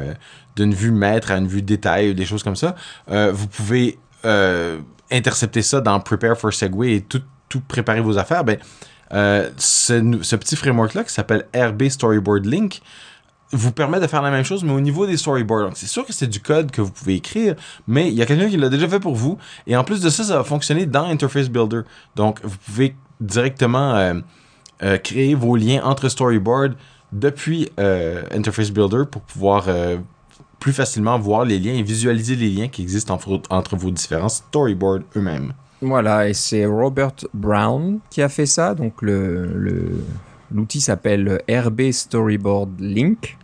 [0.57, 2.75] d'une vue maître à une vue détail ou des choses comme ça.
[3.09, 3.99] Vous pouvez
[5.11, 8.45] intercepter ça dans prepare for segue et tout tout préparer vos affaires.
[8.45, 8.59] Ben
[9.13, 12.81] euh, ce, petit framework-là qui s'appelle RB Storyboard Link
[13.53, 15.67] vous permet de faire la même chose, mais au niveau des storyboards.
[15.67, 17.55] Donc, c'est sûr que c'est du code que vous pouvez écrire,
[17.87, 19.39] mais il y a quelqu'un qui l'a déjà fait pour vous.
[19.67, 21.83] Et en plus de ça, ça va fonctionner dans Interface Builder.
[22.17, 24.15] Donc, vous pouvez directement euh,
[24.83, 26.75] euh, créer vos liens entre storyboards
[27.13, 29.69] depuis Interface Builder pour pouvoir
[30.59, 33.17] plus facilement voir les liens et visualiser les liens qui existent
[33.51, 35.53] entre vos différents storyboards eux-mêmes.
[35.85, 38.75] Voilà, et c'est Robert Brown qui a fait ça.
[38.75, 43.37] Donc, l'outil s'appelle RB Storyboard Link.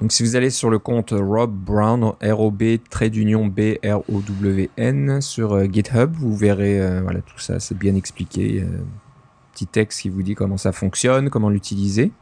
[0.00, 5.64] Donc, si vous allez sur le compte Rob Brown, R-O-B, trait d'union B-R-O-W-N, sur euh,
[5.64, 8.62] GitHub, vous verrez euh, voilà, tout ça, c'est bien expliqué.
[8.62, 8.78] euh,
[9.52, 12.12] petit texte qui vous dit comment ça fonctionne, comment l'utiliser.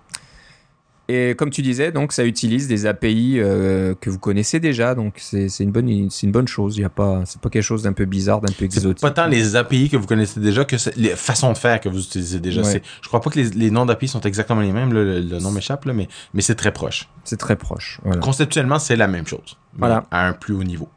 [1.10, 5.14] Et comme tu disais, donc ça utilise des API euh, que vous connaissez déjà, donc
[5.16, 6.76] c'est une bonne c'est une bonne chose.
[6.76, 9.00] Il y a pas c'est pas quelque chose d'un peu bizarre, d'un peu C'est exotique.
[9.00, 12.02] pas tant les API que vous connaissez déjà que les façons de faire que vous
[12.04, 12.60] utilisez déjà.
[12.60, 12.82] Ouais.
[13.00, 15.38] Je crois pas que les, les noms d'API sont exactement les mêmes, là, le, le
[15.38, 17.08] nom m'échappe, mais, mais c'est très proche.
[17.24, 18.00] C'est très proche.
[18.04, 18.20] Voilà.
[18.20, 19.56] Conceptuellement, c'est la même chose.
[19.72, 20.04] mais Voilà.
[20.10, 20.88] À un plus haut niveau.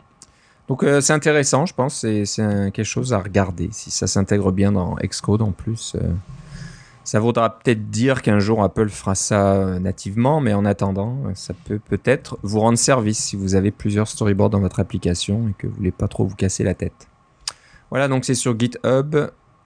[0.68, 2.02] Donc euh, c'est intéressant, je pense.
[2.02, 3.70] C'est quelque chose à regarder.
[3.72, 6.02] Si ça s'intègre bien dans Xcode en plus, euh,
[7.04, 11.32] ça vaudra peut-être dire qu'un jour Apple fera ça euh, nativement, mais en attendant, euh,
[11.34, 15.54] ça peut peut-être vous rendre service si vous avez plusieurs storyboards dans votre application et
[15.58, 17.08] que vous voulez pas trop vous casser la tête.
[17.90, 19.16] Voilà, donc c'est sur GitHub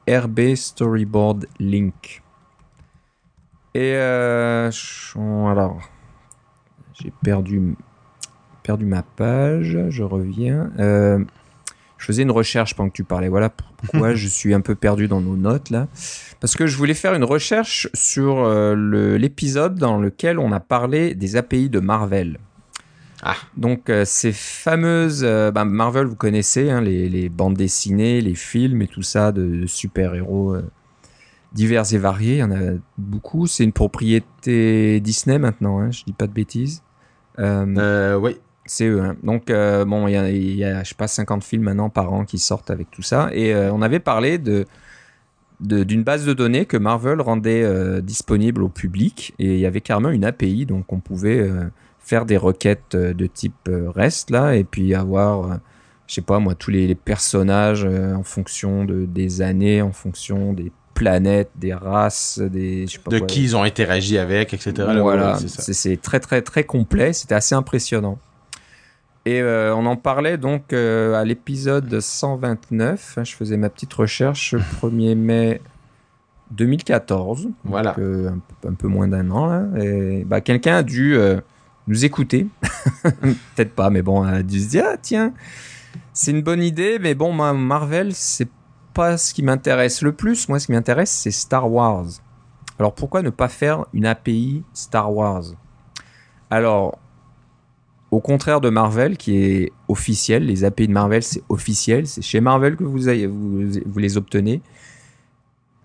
[0.07, 2.21] RB Storyboard Link.
[3.73, 4.71] Et euh,
[5.17, 5.81] alors,
[6.93, 7.75] j'ai perdu
[8.63, 10.71] perdu ma page, je reviens.
[10.79, 11.23] Euh,
[12.05, 13.29] je faisais une recherche pendant que tu parlais.
[13.29, 15.87] Voilà pourquoi je suis un peu perdu dans nos notes là.
[16.39, 20.59] Parce que je voulais faire une recherche sur euh, le- l'épisode dans lequel on a
[20.59, 22.37] parlé des API de Marvel.
[23.23, 23.37] Ah.
[23.57, 25.23] Donc euh, ces fameuses...
[25.23, 29.31] euh, bah, Marvel, vous connaissez, hein, les, les bandes dessinées, les films et tout ça
[29.31, 30.69] de, de super-héros euh,
[31.53, 32.33] divers et variés.
[32.33, 33.47] Il y en a beaucoup.
[33.47, 36.83] C'est une propriété Disney maintenant, hein, je dis pas de bêtises.
[37.39, 38.37] Euh, oui.
[38.65, 39.01] C'est eux.
[39.01, 39.15] hein.
[39.23, 42.11] Donc, euh, bon, il y a, y a, je sais pas, 50 films maintenant par
[42.13, 43.29] an qui sortent avec tout ça.
[43.33, 44.65] Et euh, on avait parlé de
[45.61, 49.33] d'une base de données que Marvel rendait euh, disponible au public.
[49.39, 51.49] Et il y avait carrément une API, donc on pouvait
[51.99, 55.57] faire des requêtes de type REST, là, et puis avoir,
[56.07, 60.51] je sais pas moi, tous les, les personnages en fonction de, des années, en fonction
[60.51, 62.85] des planètes, des races, des...
[62.85, 64.73] Je sais pas De quoi, qui ils ont interagi avec, etc.
[64.77, 68.19] là, voilà, c'est très très très complet, c'était assez impressionnant.
[69.25, 73.93] Et euh, on en parlait donc euh, à l'épisode 129, hein, je faisais ma petite
[73.93, 75.61] recherche, 1er mai
[76.51, 77.91] 2014, Voilà.
[77.91, 79.47] donc, euh, un, peu- un peu moins d'un an.
[79.47, 81.17] Là, et bah, quelqu'un a dû
[81.87, 82.47] nous écouter,
[83.03, 85.33] peut-être pas, mais bon, a dû se dire, ah, tiens,
[86.13, 88.49] c'est une bonne idée, mais bon, moi, Marvel, c'est
[88.93, 90.47] pas ce qui m'intéresse le plus.
[90.49, 92.05] Moi, ce qui m'intéresse, c'est Star Wars.
[92.79, 95.43] Alors, pourquoi ne pas faire une API Star Wars?
[96.49, 96.99] Alors,
[98.11, 102.39] au contraire de Marvel, qui est officiel, les API de Marvel, c'est officiel, c'est chez
[102.39, 102.97] Marvel que vous,
[103.99, 104.61] les obtenez.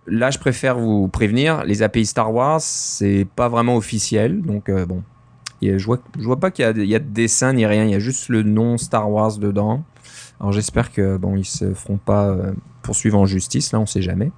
[0.07, 4.87] Là, je préfère vous prévenir, les API Star Wars, c'est pas vraiment officiel, donc euh,
[4.87, 5.03] bon.
[5.63, 7.91] Je vois, vois pas qu'il y, a- il y a de dessin ni rien, il
[7.91, 9.85] y a juste le nom Star Wars dedans.
[10.41, 12.53] Alors j'espère que bon, ils se feront pas euh,
[12.83, 14.33] poursuivre en justice, là, on sait jamais.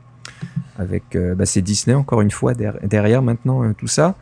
[0.79, 4.17] Avec, euh, bah, c'est Disney encore une fois der- derrière maintenant euh, tout ça.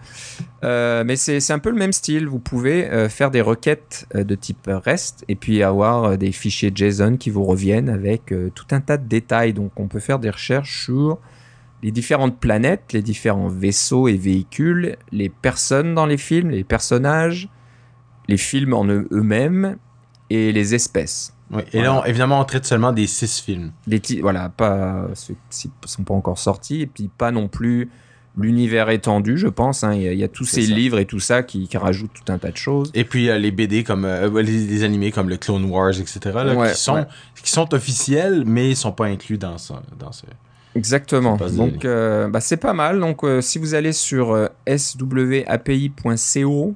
[0.64, 2.26] Euh, mais c'est un peu le même style.
[2.26, 7.30] Vous pouvez faire des requêtes de type REST et puis avoir des fichiers JSON qui
[7.30, 9.52] vous reviennent avec tout un tas de détails.
[9.52, 11.18] Donc on peut faire des recherches sur
[11.83, 17.48] les différentes planètes, les différents vaisseaux et véhicules, les personnes dans les films, les personnages,
[18.28, 19.76] les films en eux- eux-mêmes
[20.28, 21.35] et les espèces.
[21.53, 21.63] Oui.
[21.73, 23.73] Et là, on- évidemment, on traite seulement des six films.
[24.21, 27.91] Voilà, pas ceux qui ne sont pas encore sortis, et puis pas non plus
[28.39, 29.83] l'univers étendu, je pense.
[29.83, 29.93] hein.
[29.93, 30.73] Il y, a- il y a tous ces ça.
[30.73, 32.91] livres et tout ça qui, qui rajoutent tout un tas de choses.
[32.95, 36.21] Et puis euh, les BD comme euh, les, les animés comme le Clone Wars, etc.
[36.35, 37.07] Là, Ouais, qui sont ouais.
[37.43, 39.83] qui sont officiels, mais ils sont pas inclus dans ça.
[39.99, 40.23] Dans ce...
[40.77, 41.37] Exactement.
[41.37, 43.01] Donc, euh, bah, c'est pas mal.
[43.01, 44.47] Donc, euh, si vous allez sur euh,
[45.59, 46.75] swapi.co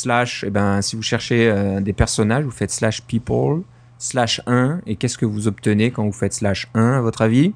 [0.00, 3.62] slash eh ben, si vous cherchez euh, des personnages, vous faites slash people,
[3.98, 7.52] slash 1, et qu'est-ce que vous obtenez quand vous faites slash 1, à votre avis?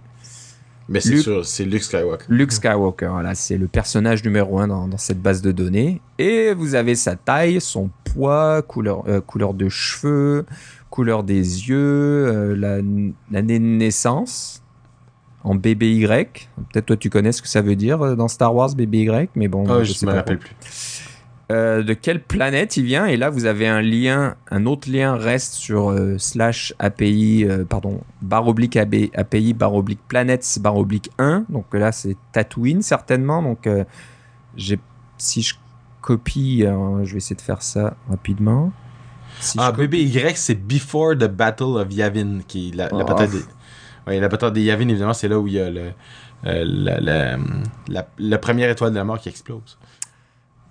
[0.89, 2.25] Mais c'est Luke- sûr, c'est Luke Skywalker.
[2.29, 6.01] Luke Skywalker, voilà, c'est le personnage numéro 1 dans, dans cette base de données.
[6.19, 10.47] Et vous avez sa taille, son poids, couleur, euh, couleur de cheveux,
[10.89, 11.37] couleur des
[11.69, 12.79] yeux, euh, la-
[13.31, 14.63] l'année de naissance
[15.45, 16.07] en BBY.
[16.73, 19.65] Peut-être toi tu connais ce que ça veut dire dans Star Wars BBY, mais bon,
[19.69, 20.51] Ah, je sais me rappelle plus.
[21.51, 23.07] Euh, de quelle planète il vient?
[23.07, 27.65] Et là vous avez un lien un autre lien reste sur euh, slash API euh,
[27.65, 32.83] pardon barre oblique AB, API barre oblique planètes barre oblique 1 donc là c'est Tatooine
[32.83, 33.43] certainement.
[33.43, 33.69] Donc
[34.57, 34.79] j'ai
[35.19, 35.55] si je
[36.01, 38.73] copie je vais essayer de faire ça rapidement.
[39.41, 43.05] Si Ah, BBY, c'est Before the Battle of Yavin, qui est la, la Oh.
[43.05, 43.41] bataille des...
[44.07, 45.93] Ouais, la bataille des Yavin, évidemment, c'est là où il y a le,
[46.43, 47.39] la,
[48.19, 49.79] la première étoile de la mort qui explose.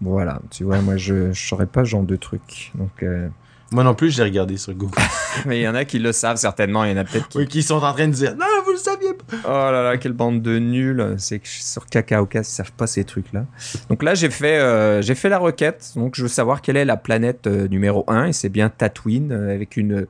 [0.01, 3.27] Voilà tu vois moi je je saurais pas ce genre de truc donc euh,
[3.71, 4.97] Moi non plus, j'ai regardé sur Google.
[5.45, 7.37] mais il y en a qui le savent certainement il y en a peut-être qui
[7.37, 9.37] oui, qui sont en train de dire Non, vous le saviez pas.
[9.45, 11.15] Oh là là, quelle bande de nuls.
[11.17, 13.45] C'est que sur Kakaoka, ils servent pas ces trucs-là.
[13.89, 15.91] Donc là, j'ai fait, euh, j'ai fait la requête.
[15.95, 18.25] Donc je veux savoir quelle est la planète euh, numéro 1.
[18.25, 20.07] Et c'est bien Tatooine, euh, avec une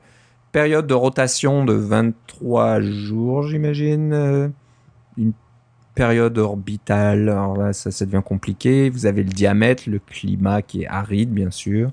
[0.52, 4.52] période de rotation de 23 jours, j'imagine.
[6.00, 8.88] Période orbitale, alors là, ça, ça devient compliqué.
[8.88, 11.90] Vous avez le diamètre, le climat qui est aride, bien sûr.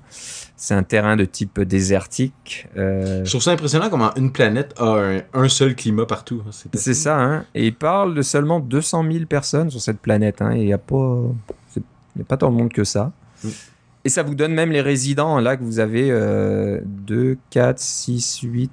[0.56, 2.66] C'est un terrain de type désertique.
[2.78, 6.42] Euh, Je trouve ça impressionnant comment une planète a un, un seul climat partout.
[6.72, 7.44] c'est ça, hein.
[7.54, 10.52] Et il parle de seulement 200 000 personnes sur cette planète, hein.
[10.54, 11.18] Il n'y a pas,
[11.68, 11.82] c'est-
[12.16, 13.12] il y a pas tant de monde que ça.
[13.44, 13.48] Mm.
[14.06, 18.40] Et ça vous donne même les résidents, là, que vous avez euh, 2, 4, 6,
[18.42, 18.70] 8,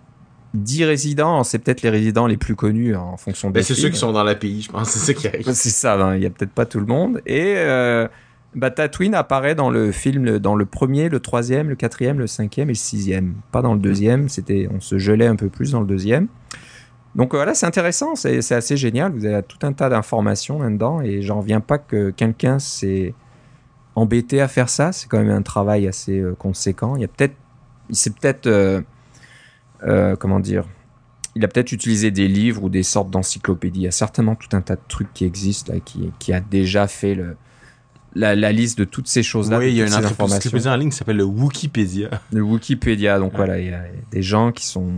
[0.56, 1.44] 10 résidents.
[1.44, 3.98] C'est peut-être les résidents les plus connus hein, en fonction des Ben, c'est ceux qui
[3.98, 4.90] sont dans l'API, je pense.
[4.90, 5.44] C'est ça qui arrive.
[5.54, 7.22] C'est ça, hein, il y a peut-être pas tout le monde.
[7.26, 8.08] Et euh,
[8.56, 12.70] bah, Tatooine apparaît dans le film, dans le premier, le troisième, le quatrième, le cinquième
[12.70, 13.36] et le sixième.
[13.52, 16.28] Pas dans le deuxième, c'était, on se gelait un peu plus dans le deuxième.
[17.16, 19.14] Donc voilà, c'est intéressant, c'est c'est assez génial.
[19.14, 23.14] Vous avez tout un tas d'informations là-dedans et j'en reviens pas que quelqu'un s'est
[23.96, 24.92] embêté à faire ça.
[24.92, 26.96] C'est quand même un travail assez euh, conséquent.
[26.98, 27.36] Il y a peut-être,
[27.90, 28.82] il s'est peut-être, euh,
[29.86, 30.66] euh, comment dire,
[31.36, 33.82] il a peut-être utilisé des livres ou des sortes d'encyclopédies.
[33.82, 36.40] Il y a certainement tout un tas de trucs qui existent là, qui, qui a
[36.40, 37.36] déjà fait le,
[38.16, 39.60] la, la liste de toutes ces choses-là.
[39.60, 42.10] Oui, il y a une encyclopédie en ligne qui s'appelle le Wikipédia.
[42.32, 43.20] le Wikipédia.
[43.20, 43.38] Donc Ouais.
[43.38, 44.92] voilà, il y a des gens qui sont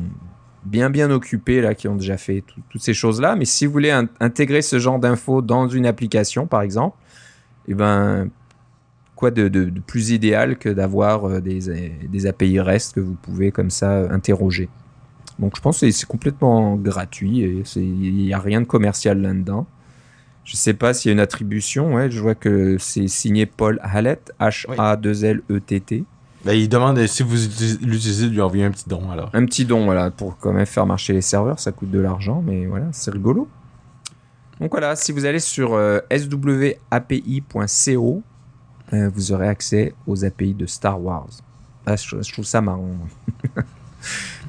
[0.64, 3.36] bien bien occupés là, qui ont déjà fait tout- toutes ces choses-là.
[3.36, 6.98] Mais si vous voulez in- intégrer ce genre d'infos dans une application, par exemple,
[7.68, 8.30] eh ben
[9.18, 11.60] quoi de, de- de plus idéal que d'avoir euh, des,
[12.10, 14.70] des API REST que vous pouvez comme ça euh, interroger?
[15.40, 19.68] Donc je pense que c'est- complètement gratuit et il n'y a rien de commercial là-dedans.
[20.46, 21.96] Je sais pas s'il y a une attribution.
[21.96, 26.06] Ouais, je vois que c'est signé Paul Hallett, H-A-2-L-E-T-T.
[26.46, 29.30] Ben, il demande si vous utilisez- l'utilisez de lui envoyer un petit don alors.
[29.34, 32.42] Un petit don, voilà, pour quand même faire marcher les serveurs, ça coûte de l'argent,
[32.46, 33.50] mais voilà, c'est rigolo.
[34.62, 36.00] Donc voilà, si vous allez sur euh,
[36.92, 38.24] swapi.co,
[38.94, 41.28] euh, vous aurez accès aux API de Star Wars.
[41.86, 42.96] Ah, je, je trouve ça marrant.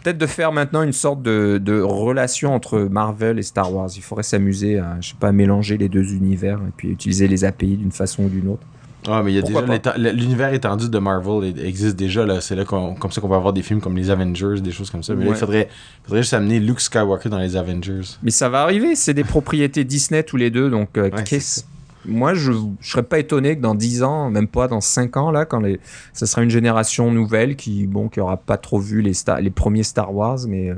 [0.03, 3.89] Peut-être de faire maintenant une sorte de, de relation entre Marvel et Star Wars.
[3.97, 7.45] Il faudrait s'amuser à, je sais pas, mélanger les deux univers et puis utiliser les
[7.45, 8.63] API d'une façon ou d'une autre.
[9.09, 12.41] Ah, mais il y a Pourquoi déjà l'univers étendu de Marvel existe déjà là.
[12.41, 14.91] C'est là qu'on- comme ça qu'on va avoir des films comme les Avengers, des choses
[14.91, 15.15] comme ça.
[15.15, 15.69] Mais là, il faudrait,
[16.05, 18.03] faudrait juste amener Luke Skywalker dans les Avengers.
[18.23, 21.61] Mais ça va arriver, c'est des propriétés Disney tous les deux, donc euh, Ouais, qu'est-ce-
[21.61, 21.65] c'est
[22.09, 25.31] moi je, je serais pas étonné que dans 10 ans, même pas dans 5 ans
[25.31, 25.79] là, quand les,
[26.13, 29.51] ça sera une génération nouvelle qui bon qui aura pas trop vu les Star- les
[29.51, 30.75] premiers Star Wars, mais euh,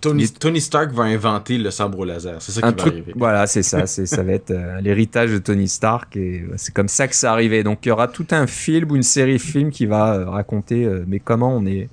[0.00, 2.42] Tony, Stark va inventer le sabre au laser.
[2.42, 3.12] C'est ça qui va truc, arriver.
[3.14, 6.74] voilà c'est ça, c'est ça va être euh, l'héritage de Tony Stark et euh, c'est
[6.74, 7.62] comme ça que ça arrivait.
[7.62, 10.28] Donc il y aura tout un film ou une série de films qui va euh,
[10.28, 11.88] raconter mais comment on est,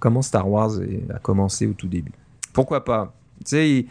[0.00, 2.10] comment Star Wars est- a commencé au tout début.
[2.52, 3.14] Pourquoi pas?
[3.44, 3.86] Tu sais.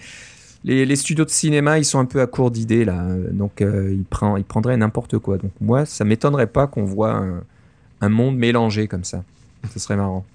[0.63, 4.06] Les, studios de cinéma, ils sont un peu à court d'idées là, donc euh, ils,
[4.38, 5.38] ils prendraient n'importe quoi.
[5.38, 7.24] Donc moi, ça m'étonnerait pas qu'on voit
[8.02, 9.24] un, monde mélangé comme ça.
[9.74, 10.26] Ce serait marrant.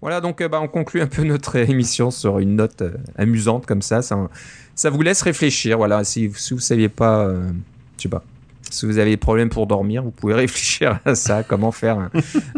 [0.00, 3.66] Voilà, donc euh, bah, on conclut un peu notre émission sur une note euh, amusante
[3.66, 4.02] comme ça.
[4.02, 4.28] ça.
[4.74, 5.76] ça vous laisse réfléchir.
[5.76, 7.30] Voilà, si, si vous saviez pas,
[7.98, 8.24] je sais pas,
[8.70, 11.42] si vous avez des problèmes pour dormir, vous pouvez réfléchir à ça.
[11.42, 12.08] Comment faire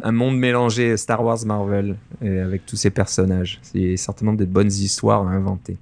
[0.04, 3.58] un, monde mélangé Star Wars Marvel avec tous ces personnages.
[3.62, 5.76] C'est certainement des bonnes histoires à inventer.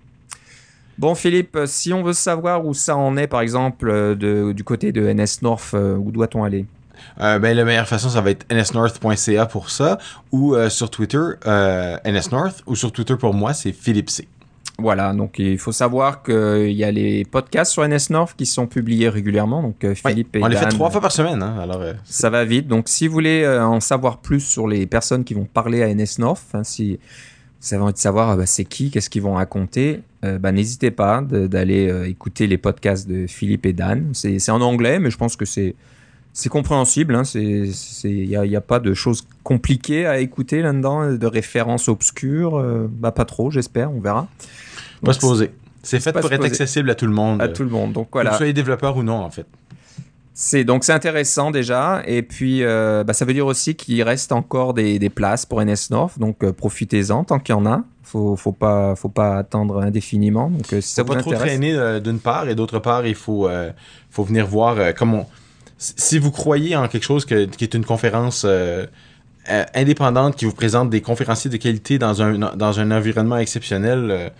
[0.98, 4.64] Bon Philippe, si on veut savoir où ça en est, par exemple, euh, de- du
[4.64, 6.64] côté de NS North, euh, où doit-on aller?
[7.20, 9.98] Euh, ben, la meilleure façon, ça va être nsnorth.ca pour ça,
[10.32, 14.26] ou euh, sur Twitter, euh, nsnorth, ou sur Twitter pour moi, c'est Philippe C.
[14.78, 18.66] Voilà, donc il faut savoir qu'il y a les podcasts sur NS North qui sont
[18.66, 19.62] publiés régulièrement.
[19.62, 22.68] Donc Philippe et on les fait trois fois par semaine, hein, alors ça va vite.
[22.68, 26.18] Donc si vous voulez en savoir plus sur les personnes qui vont parler à NS
[26.18, 26.98] North, hein, si
[27.60, 30.52] vous avez envie de savoir ah bah, c'est qui, qu'est-ce qu'ils vont raconter, euh, bah,
[30.52, 34.10] n'hésitez pas d'aller euh, écouter les podcasts de Philippe et Dan.
[34.12, 35.74] C'est c'est en anglais, mais je pense que c'est
[36.32, 37.14] c'est compréhensible.
[37.14, 37.24] hein.
[37.24, 41.88] C'est c'est- il n'y a, a pas de choses compliquées à écouter là-dedans, de références
[41.88, 42.56] obscures.
[42.58, 44.28] euh, bah, pas trop, j'espère, on verra.
[45.02, 45.50] pas se poser.
[45.82, 46.50] C'est fait pour se être poser.
[46.50, 47.40] accessible à tout le monde.
[47.40, 47.92] À euh, tout le monde.
[47.92, 48.36] Donc Que vous voilà.
[48.36, 49.46] soyez développeur ou non, en fait.
[50.38, 52.02] C'est donc c'est intéressant déjà.
[52.06, 55.62] Et puis euh, bah, ça veut dire aussi qu'il reste encore des, des places pour
[55.64, 56.18] NS North.
[56.18, 57.84] Donc euh, profitez-en tant qu'il y en a.
[58.02, 60.50] Faut faut pas faut pas attendre indéfiniment.
[60.50, 62.50] Donc euh, si ça faut vous pas trop traîner d'une part.
[62.50, 63.48] Et d'autre part il faut
[64.10, 65.26] faut venir voir comme on
[65.78, 68.44] si vous croyez en quelque chose que- qui est une conférence
[69.74, 74.32] indépendante qui vous présente des conférenciers de qualité dans un dans un environnement exceptionnel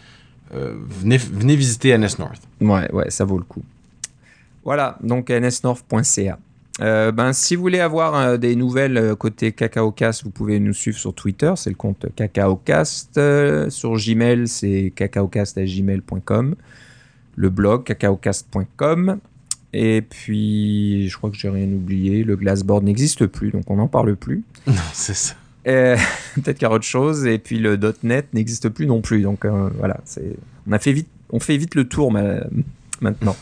[0.53, 2.43] venez venez visiter NS North.
[2.61, 3.63] Ouais ouais ça vaut le coup
[4.67, 6.39] voilà donc nsnorth.ca
[6.83, 10.75] Euh, ben, si vous voulez avoir euh, des nouvelles euh, côté CacaoCast, vous pouvez nous
[10.75, 13.17] suivre sur Twitter, c'est le compte CacaoCast.
[13.17, 16.55] Euh, sur Gmail, c'est cacaocast.gmail.com.
[17.37, 19.19] Le blog cacaocast.com.
[19.73, 22.25] Et puis, je crois que j'ai rien oublié.
[22.25, 24.43] Le Glassboard n'existe plus, donc on n'en parle plus.
[24.67, 25.35] non c'est ça
[25.65, 27.27] Peut-être qu'il y aura autre chose.
[27.27, 29.23] Et puis le .NET n'existe plus non plus.
[29.23, 29.45] Donc
[29.79, 30.37] voilà, c'est
[30.69, 32.45] on a fait vite, on fait vite le tour ma-
[33.01, 33.37] maintenant.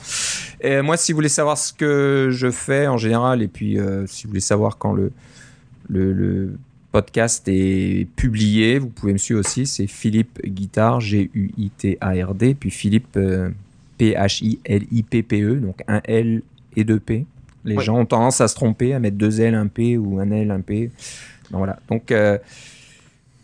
[0.61, 4.07] Et moi, si vous voulez savoir ce que je fais en général, et puis euh,
[4.07, 5.13] si vous voulez savoir quand le,
[5.89, 6.57] le, le
[6.93, 9.67] podcast est publié, vous pouvez me suivre aussi.
[9.67, 13.51] C'est Philippe Guitard, G-U-I-T-A-R-D, puis Philippe euh,
[13.99, 16.43] P-H-I-L-I-P-P-E, donc un L
[16.77, 17.27] et deux P.
[17.65, 20.31] Les gens ont tendance à se tromper, à mettre deux L, un P ou un
[20.31, 20.91] L, un P.
[21.51, 21.79] Donc, voilà.
[21.89, 22.39] Donc, euh,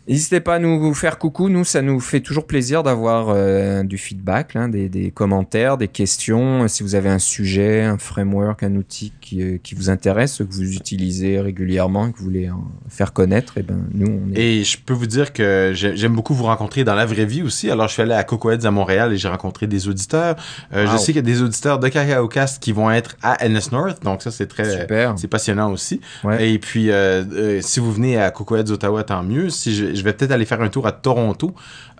[0.07, 3.97] N'hésitez pas à nous faire coucou, nous ça nous fait toujours plaisir d'avoir euh, du
[3.97, 6.67] feedback, des, des commentaires, des questions.
[6.67, 10.43] Si vous avez un sujet, un framework, un outil qui, euh, qui vous intéresse, que
[10.53, 14.39] vous utilisez régulièrement que vous voulez en faire connaître, et ben nous on est.
[14.41, 17.43] Et je peux vous dire que j'ai- j'aime beaucoup vous rencontrer dans la vraie vie
[17.43, 17.69] aussi.
[17.69, 20.35] Alors, je suis allé à Cocoheads à Montréal et j'ai rencontré des auditeurs.
[20.73, 20.91] Euh, Wow.
[20.93, 21.87] Je sais qu'il y a des auditeurs de
[22.27, 24.79] Cast qui vont être à NS North, donc ça, c'est très...
[24.79, 25.13] Super.
[25.17, 26.01] C'est passionnant aussi.
[26.23, 26.49] Ouais.
[26.51, 29.49] Et puis, euh, si vous venez à Cocoheads Ottawa, tant mieux.
[29.49, 31.53] Si je, je vais peut-être aller faire un tour à Toronto.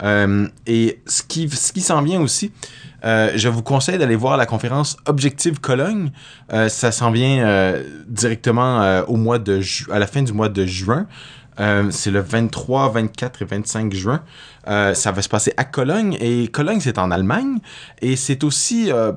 [0.04, 2.52] Euh, et ce qui, ce qui s'en vient aussi,
[3.04, 6.12] euh, je vous conseille d'aller voir la conférence Objective Cologne.
[6.54, 7.76] Euh, ça s'en vient
[8.08, 9.62] directement au mois de
[9.92, 11.08] à la fin du mois de juin.
[11.62, 14.24] Euh, c'est le 23, 24 et 25 juin.
[14.68, 17.58] Euh, ça va se passer à Cologne et Cologne c'est en Allemagne
[18.00, 19.12] et c'est aussi euh,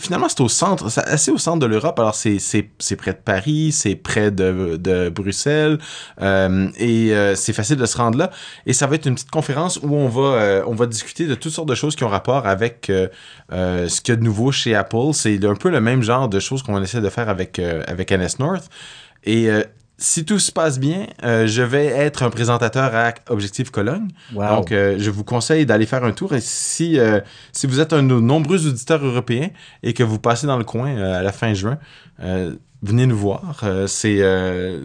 [0.00, 1.98] finalement c'est au centre, c'est assez au centre de l'Europe.
[1.98, 5.78] Alors c'est c'est près de Paris, c'est près de de Bruxelles
[6.20, 8.30] et c'est facile de se rendre là.
[8.66, 11.52] Et ça va être une petite conférence où on va on va discuter de toutes
[11.52, 12.90] sortes de choses qui ont rapport avec
[13.50, 15.12] ce qu'il y a de nouveau chez Apple.
[15.12, 18.40] C'est un peu le même genre de choses qu'on essaie de faire avec avec NS
[18.40, 18.68] North
[19.24, 19.48] et
[19.98, 24.08] si tout se passe bien, euh, je vais être un présentateur à Objectif Cologne.
[24.32, 24.56] Wow.
[24.56, 26.34] Donc, euh, je vous conseille d'aller faire un tour.
[26.34, 27.20] Et si, euh,
[27.52, 29.48] si vous êtes un de nos nombreux auditeurs européens
[29.82, 31.78] et que vous passez dans le coin à la fin juin,
[32.82, 33.64] venez nous voir.
[33.86, 34.22] C'est,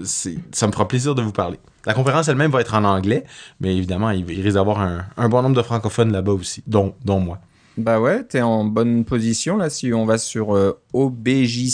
[0.04, 1.60] c'est, ça me fera plaisir de vous parler.
[1.86, 3.24] La conférence elle-même va être en anglais,
[3.60, 6.96] mais évidemment, il, il risque d'avoir un, un bon nombre de francophones là-bas aussi, dont,
[7.04, 7.40] dont moi.
[7.78, 9.68] Bah ouais, t'es en bonne position là.
[9.72, 11.72] Si on va sur euh, objcgn.com,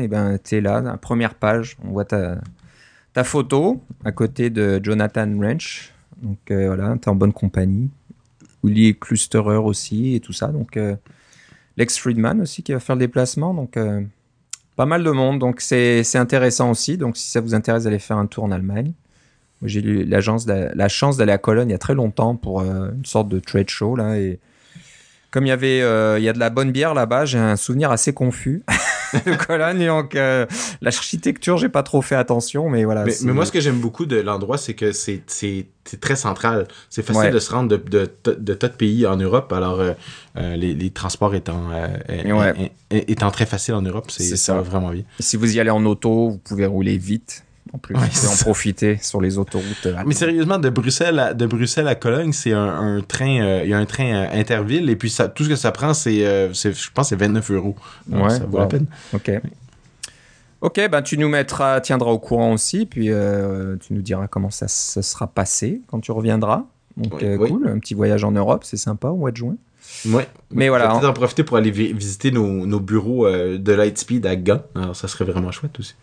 [0.00, 1.76] et ben t'es là, la première page.
[1.84, 2.40] On voit ta,
[3.12, 5.92] ta photo à côté de Jonathan Wrench.
[6.22, 7.88] Donc euh, voilà, t'es en bonne compagnie.
[8.64, 10.48] Uli Clusterer aussi et tout ça.
[10.48, 10.96] Donc euh,
[11.76, 13.54] Lex Friedman aussi qui va faire le déplacement.
[13.54, 13.78] Donc
[14.74, 15.38] pas mal de monde.
[15.38, 16.98] Donc c'est intéressant aussi.
[16.98, 18.92] Donc si ça vous intéresse d'aller faire un tour en Allemagne.
[19.64, 20.46] J'ai eu la chance
[21.16, 23.96] d'aller à Cologne il y a très longtemps pour euh, une sorte de trade show
[23.96, 24.38] là et
[25.30, 27.56] comme il y avait euh, il y a de la bonne bière là-bas, j'ai un
[27.56, 28.62] souvenir assez confus
[29.26, 30.44] de Cologne donc euh,
[30.82, 33.04] l'architecture, j'ai pas trop fait attention mais voilà.
[33.04, 35.22] Mais, moi, ce que j'aime beaucoup de l'endroit, c'est que c'est,
[36.00, 36.66] très central.
[36.90, 37.30] C'est facile Ouais.
[37.30, 39.50] de se rendre de, de, de, de tas de pays en Europe.
[39.54, 39.94] Alors, euh,
[40.56, 41.70] les, les transports étant,
[42.26, 42.72] Ouais.
[42.90, 44.54] étant très faciles en Europe, c'est, C'est ça ça.
[44.54, 45.02] va vraiment bien.
[45.18, 47.44] si vous y allez en auto, vous pouvez rouler vite
[47.74, 49.86] en plus, Ouais, en profiter sur les autoroutes.
[49.86, 53.60] euh, Mais sérieusement, de Bruxelles à, de Bruxelles à Cologne, c'est un, un train, euh,
[53.64, 55.94] il y a un train euh, interville et puis ça, tout ce que ça prend,
[55.94, 57.74] c'est, euh, je pense, c'est 29 euros.
[58.06, 58.86] Donc, Ouais, ça vaut la peine.
[59.14, 59.30] OK.
[60.60, 64.68] Ok, ben tu nous mettras, tiendras au courant aussi, puis tu nous diras comment ça,
[64.68, 66.64] sera passé quand tu reviendras.
[66.96, 67.48] Donc Oui, oui.
[67.48, 69.56] cool, un petit voyage en Europe, c'est sympa au mois de juin.
[70.06, 70.28] Ouais.
[70.52, 70.98] Mais voilà, hein.
[71.00, 74.62] peut-être en profiter pour aller vi- visiter nos, nos bureaux euh, de Lightspeed à Gand.
[74.76, 75.94] Alors, ça serait vraiment chouette aussi.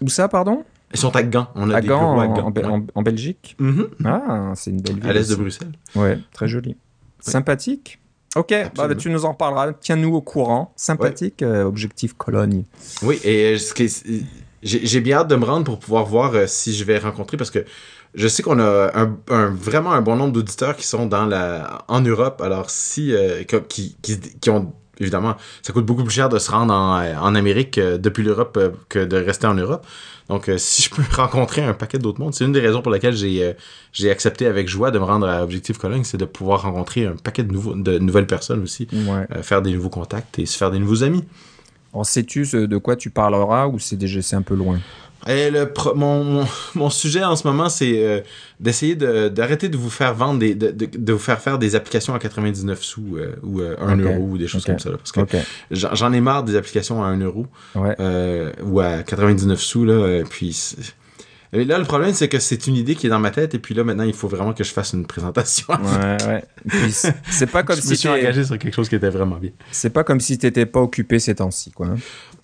[0.00, 0.64] Où ça, pardon?
[0.94, 1.48] Ils sont à Gand.
[1.56, 2.46] On a À des Gand, bureaux à Gand.
[2.46, 2.64] en Be- ouais.
[2.66, 3.56] en- en Belgique.
[3.58, 3.88] Mhm.
[4.04, 5.08] Ah, c'est une belle ville.
[5.10, 5.34] À l'est de.
[5.34, 5.72] Bruxelles.
[5.96, 6.76] Ouais, très joli.
[7.20, 8.00] Sympathique.
[8.36, 9.72] Ok, bah, bah, tu nous en parleras.
[9.74, 10.72] Tiens-nous au courant.
[10.76, 12.64] Sympathique, euh, objectif Cologne.
[13.02, 13.86] Oui, et euh,
[14.62, 17.50] j'ai bien hâte de me rendre pour pouvoir voir euh, si je vais rencontrer parce
[17.50, 17.64] que
[18.14, 21.84] je sais qu'on a un, un- vraiment un bon nombre d'auditeurs qui sont dans la
[21.88, 22.40] en Europe.
[22.42, 26.50] Alors si euh, qui, qui, qui ont évidemment ça coûte beaucoup plus cher de se
[26.50, 29.86] rendre en, en Amérique euh, depuis l'Europe euh, que de rester en Europe.
[30.28, 32.92] Donc euh, si je peux rencontrer un paquet d'autres mondes, c'est une des raisons pour
[32.92, 33.52] lesquelles j'ai euh,
[33.92, 37.16] j'ai accepté avec joie de me rendre à Objectif Cologne, c'est de pouvoir rencontrer un
[37.16, 39.26] paquet de nouveaux de nouvelles personnes aussi, Ouais.
[39.36, 41.24] euh, faire des nouveaux contacts et se faire des nouveaux amis.
[41.92, 44.80] Alors, sais-tu de quoi tu parleras ou c'est déjà c'est un peu loin?
[45.26, 48.20] Et le pro- mon, mon, mon sujet en ce moment, c'est euh,
[48.60, 51.74] d'essayer de- d'arrêter de, vous faire vendre des, de, de, de vous faire faire des
[51.76, 54.04] applications à 99 sous euh, ou euh, 1 Ok.
[54.06, 54.90] euro ou des choses comme ça.
[54.90, 55.20] là, parce que
[55.70, 57.94] j'en ai marre des applications à 1 euro Ouais.
[58.00, 59.84] euh, ou à 99 sous.
[59.84, 60.74] Là, euh, puis
[61.54, 63.58] et là, le problème, c'est que c'est une idée qui est dans ma tête et
[63.58, 65.68] puis là, maintenant, il faut vraiment que je fasse une présentation.
[65.68, 66.44] Ouais, ouais.
[66.90, 69.36] C'est- pas comme je me si suis t'es- engagé sur quelque chose qui était vraiment
[69.36, 69.50] bien.
[69.70, 71.86] c'est pas comme si t'étais pas occupé ces temps-ci, quoi.
[71.86, 71.96] hein.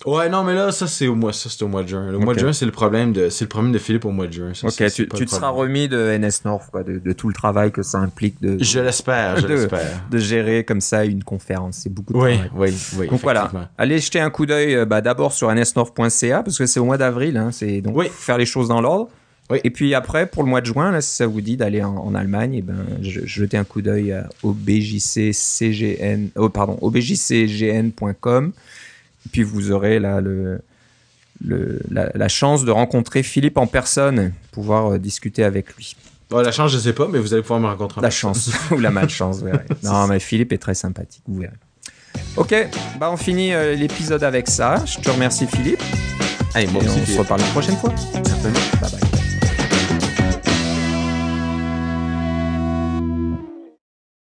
[0.07, 2.09] Ouais, non, mais là, ça, c'est au mois, ça, c'est au mois de juin.
[2.11, 4.25] Le mois de juin, c'est le problème de, c'est le problème de Philippe au mois
[4.25, 4.51] de juin.
[4.55, 7.71] Ça, Ok, tu, te seras remis de NS North, quoi, de, de tout le travail
[7.71, 10.01] que ça implique de, Je l'espère, je De- l'espère.
[10.09, 11.81] de gérer comme ça une conférence.
[11.83, 12.51] C'est beaucoup de Oui, travail.
[12.71, 13.07] oui, oui.
[13.09, 16.79] Donc voilà, allez jeter un coup d'œil euh, bah, d'abord sur nsnorth.ca parce que c'est
[16.79, 18.07] au mois d'avril, hein, c'est donc Oui.
[18.11, 19.00] faire les choses dans l'ordre.
[19.63, 22.15] Et puis après, pour le mois de juin, là, si ça vous dit d'aller en,
[22.15, 28.53] Allemagne, eh ben, je, jetez un coup d'œil au BJCCGN, oh, pardon, au BJCGN.com.
[29.25, 30.61] Et puis vous aurez là le,
[31.43, 35.95] le la, chance de rencontrer Philippe en personne, pouvoir euh, discuter avec lui.
[36.31, 38.01] la chance, je sais pas, mais vous allez pouvoir me rencontrer.
[38.01, 39.65] La chance ou la malchance, vous verrez.
[39.83, 41.53] Non, mais Philippe est très sympathique, vous verrez.
[42.35, 42.53] Ok,
[42.99, 44.83] bah on finit euh, l'épisode avec ça.
[44.85, 45.81] Je te remercie Philippe.
[46.53, 47.93] Allez, Et on se reparle la prochaine fois.
[48.25, 48.59] Certainement.
[48.81, 49.10] Bye bye.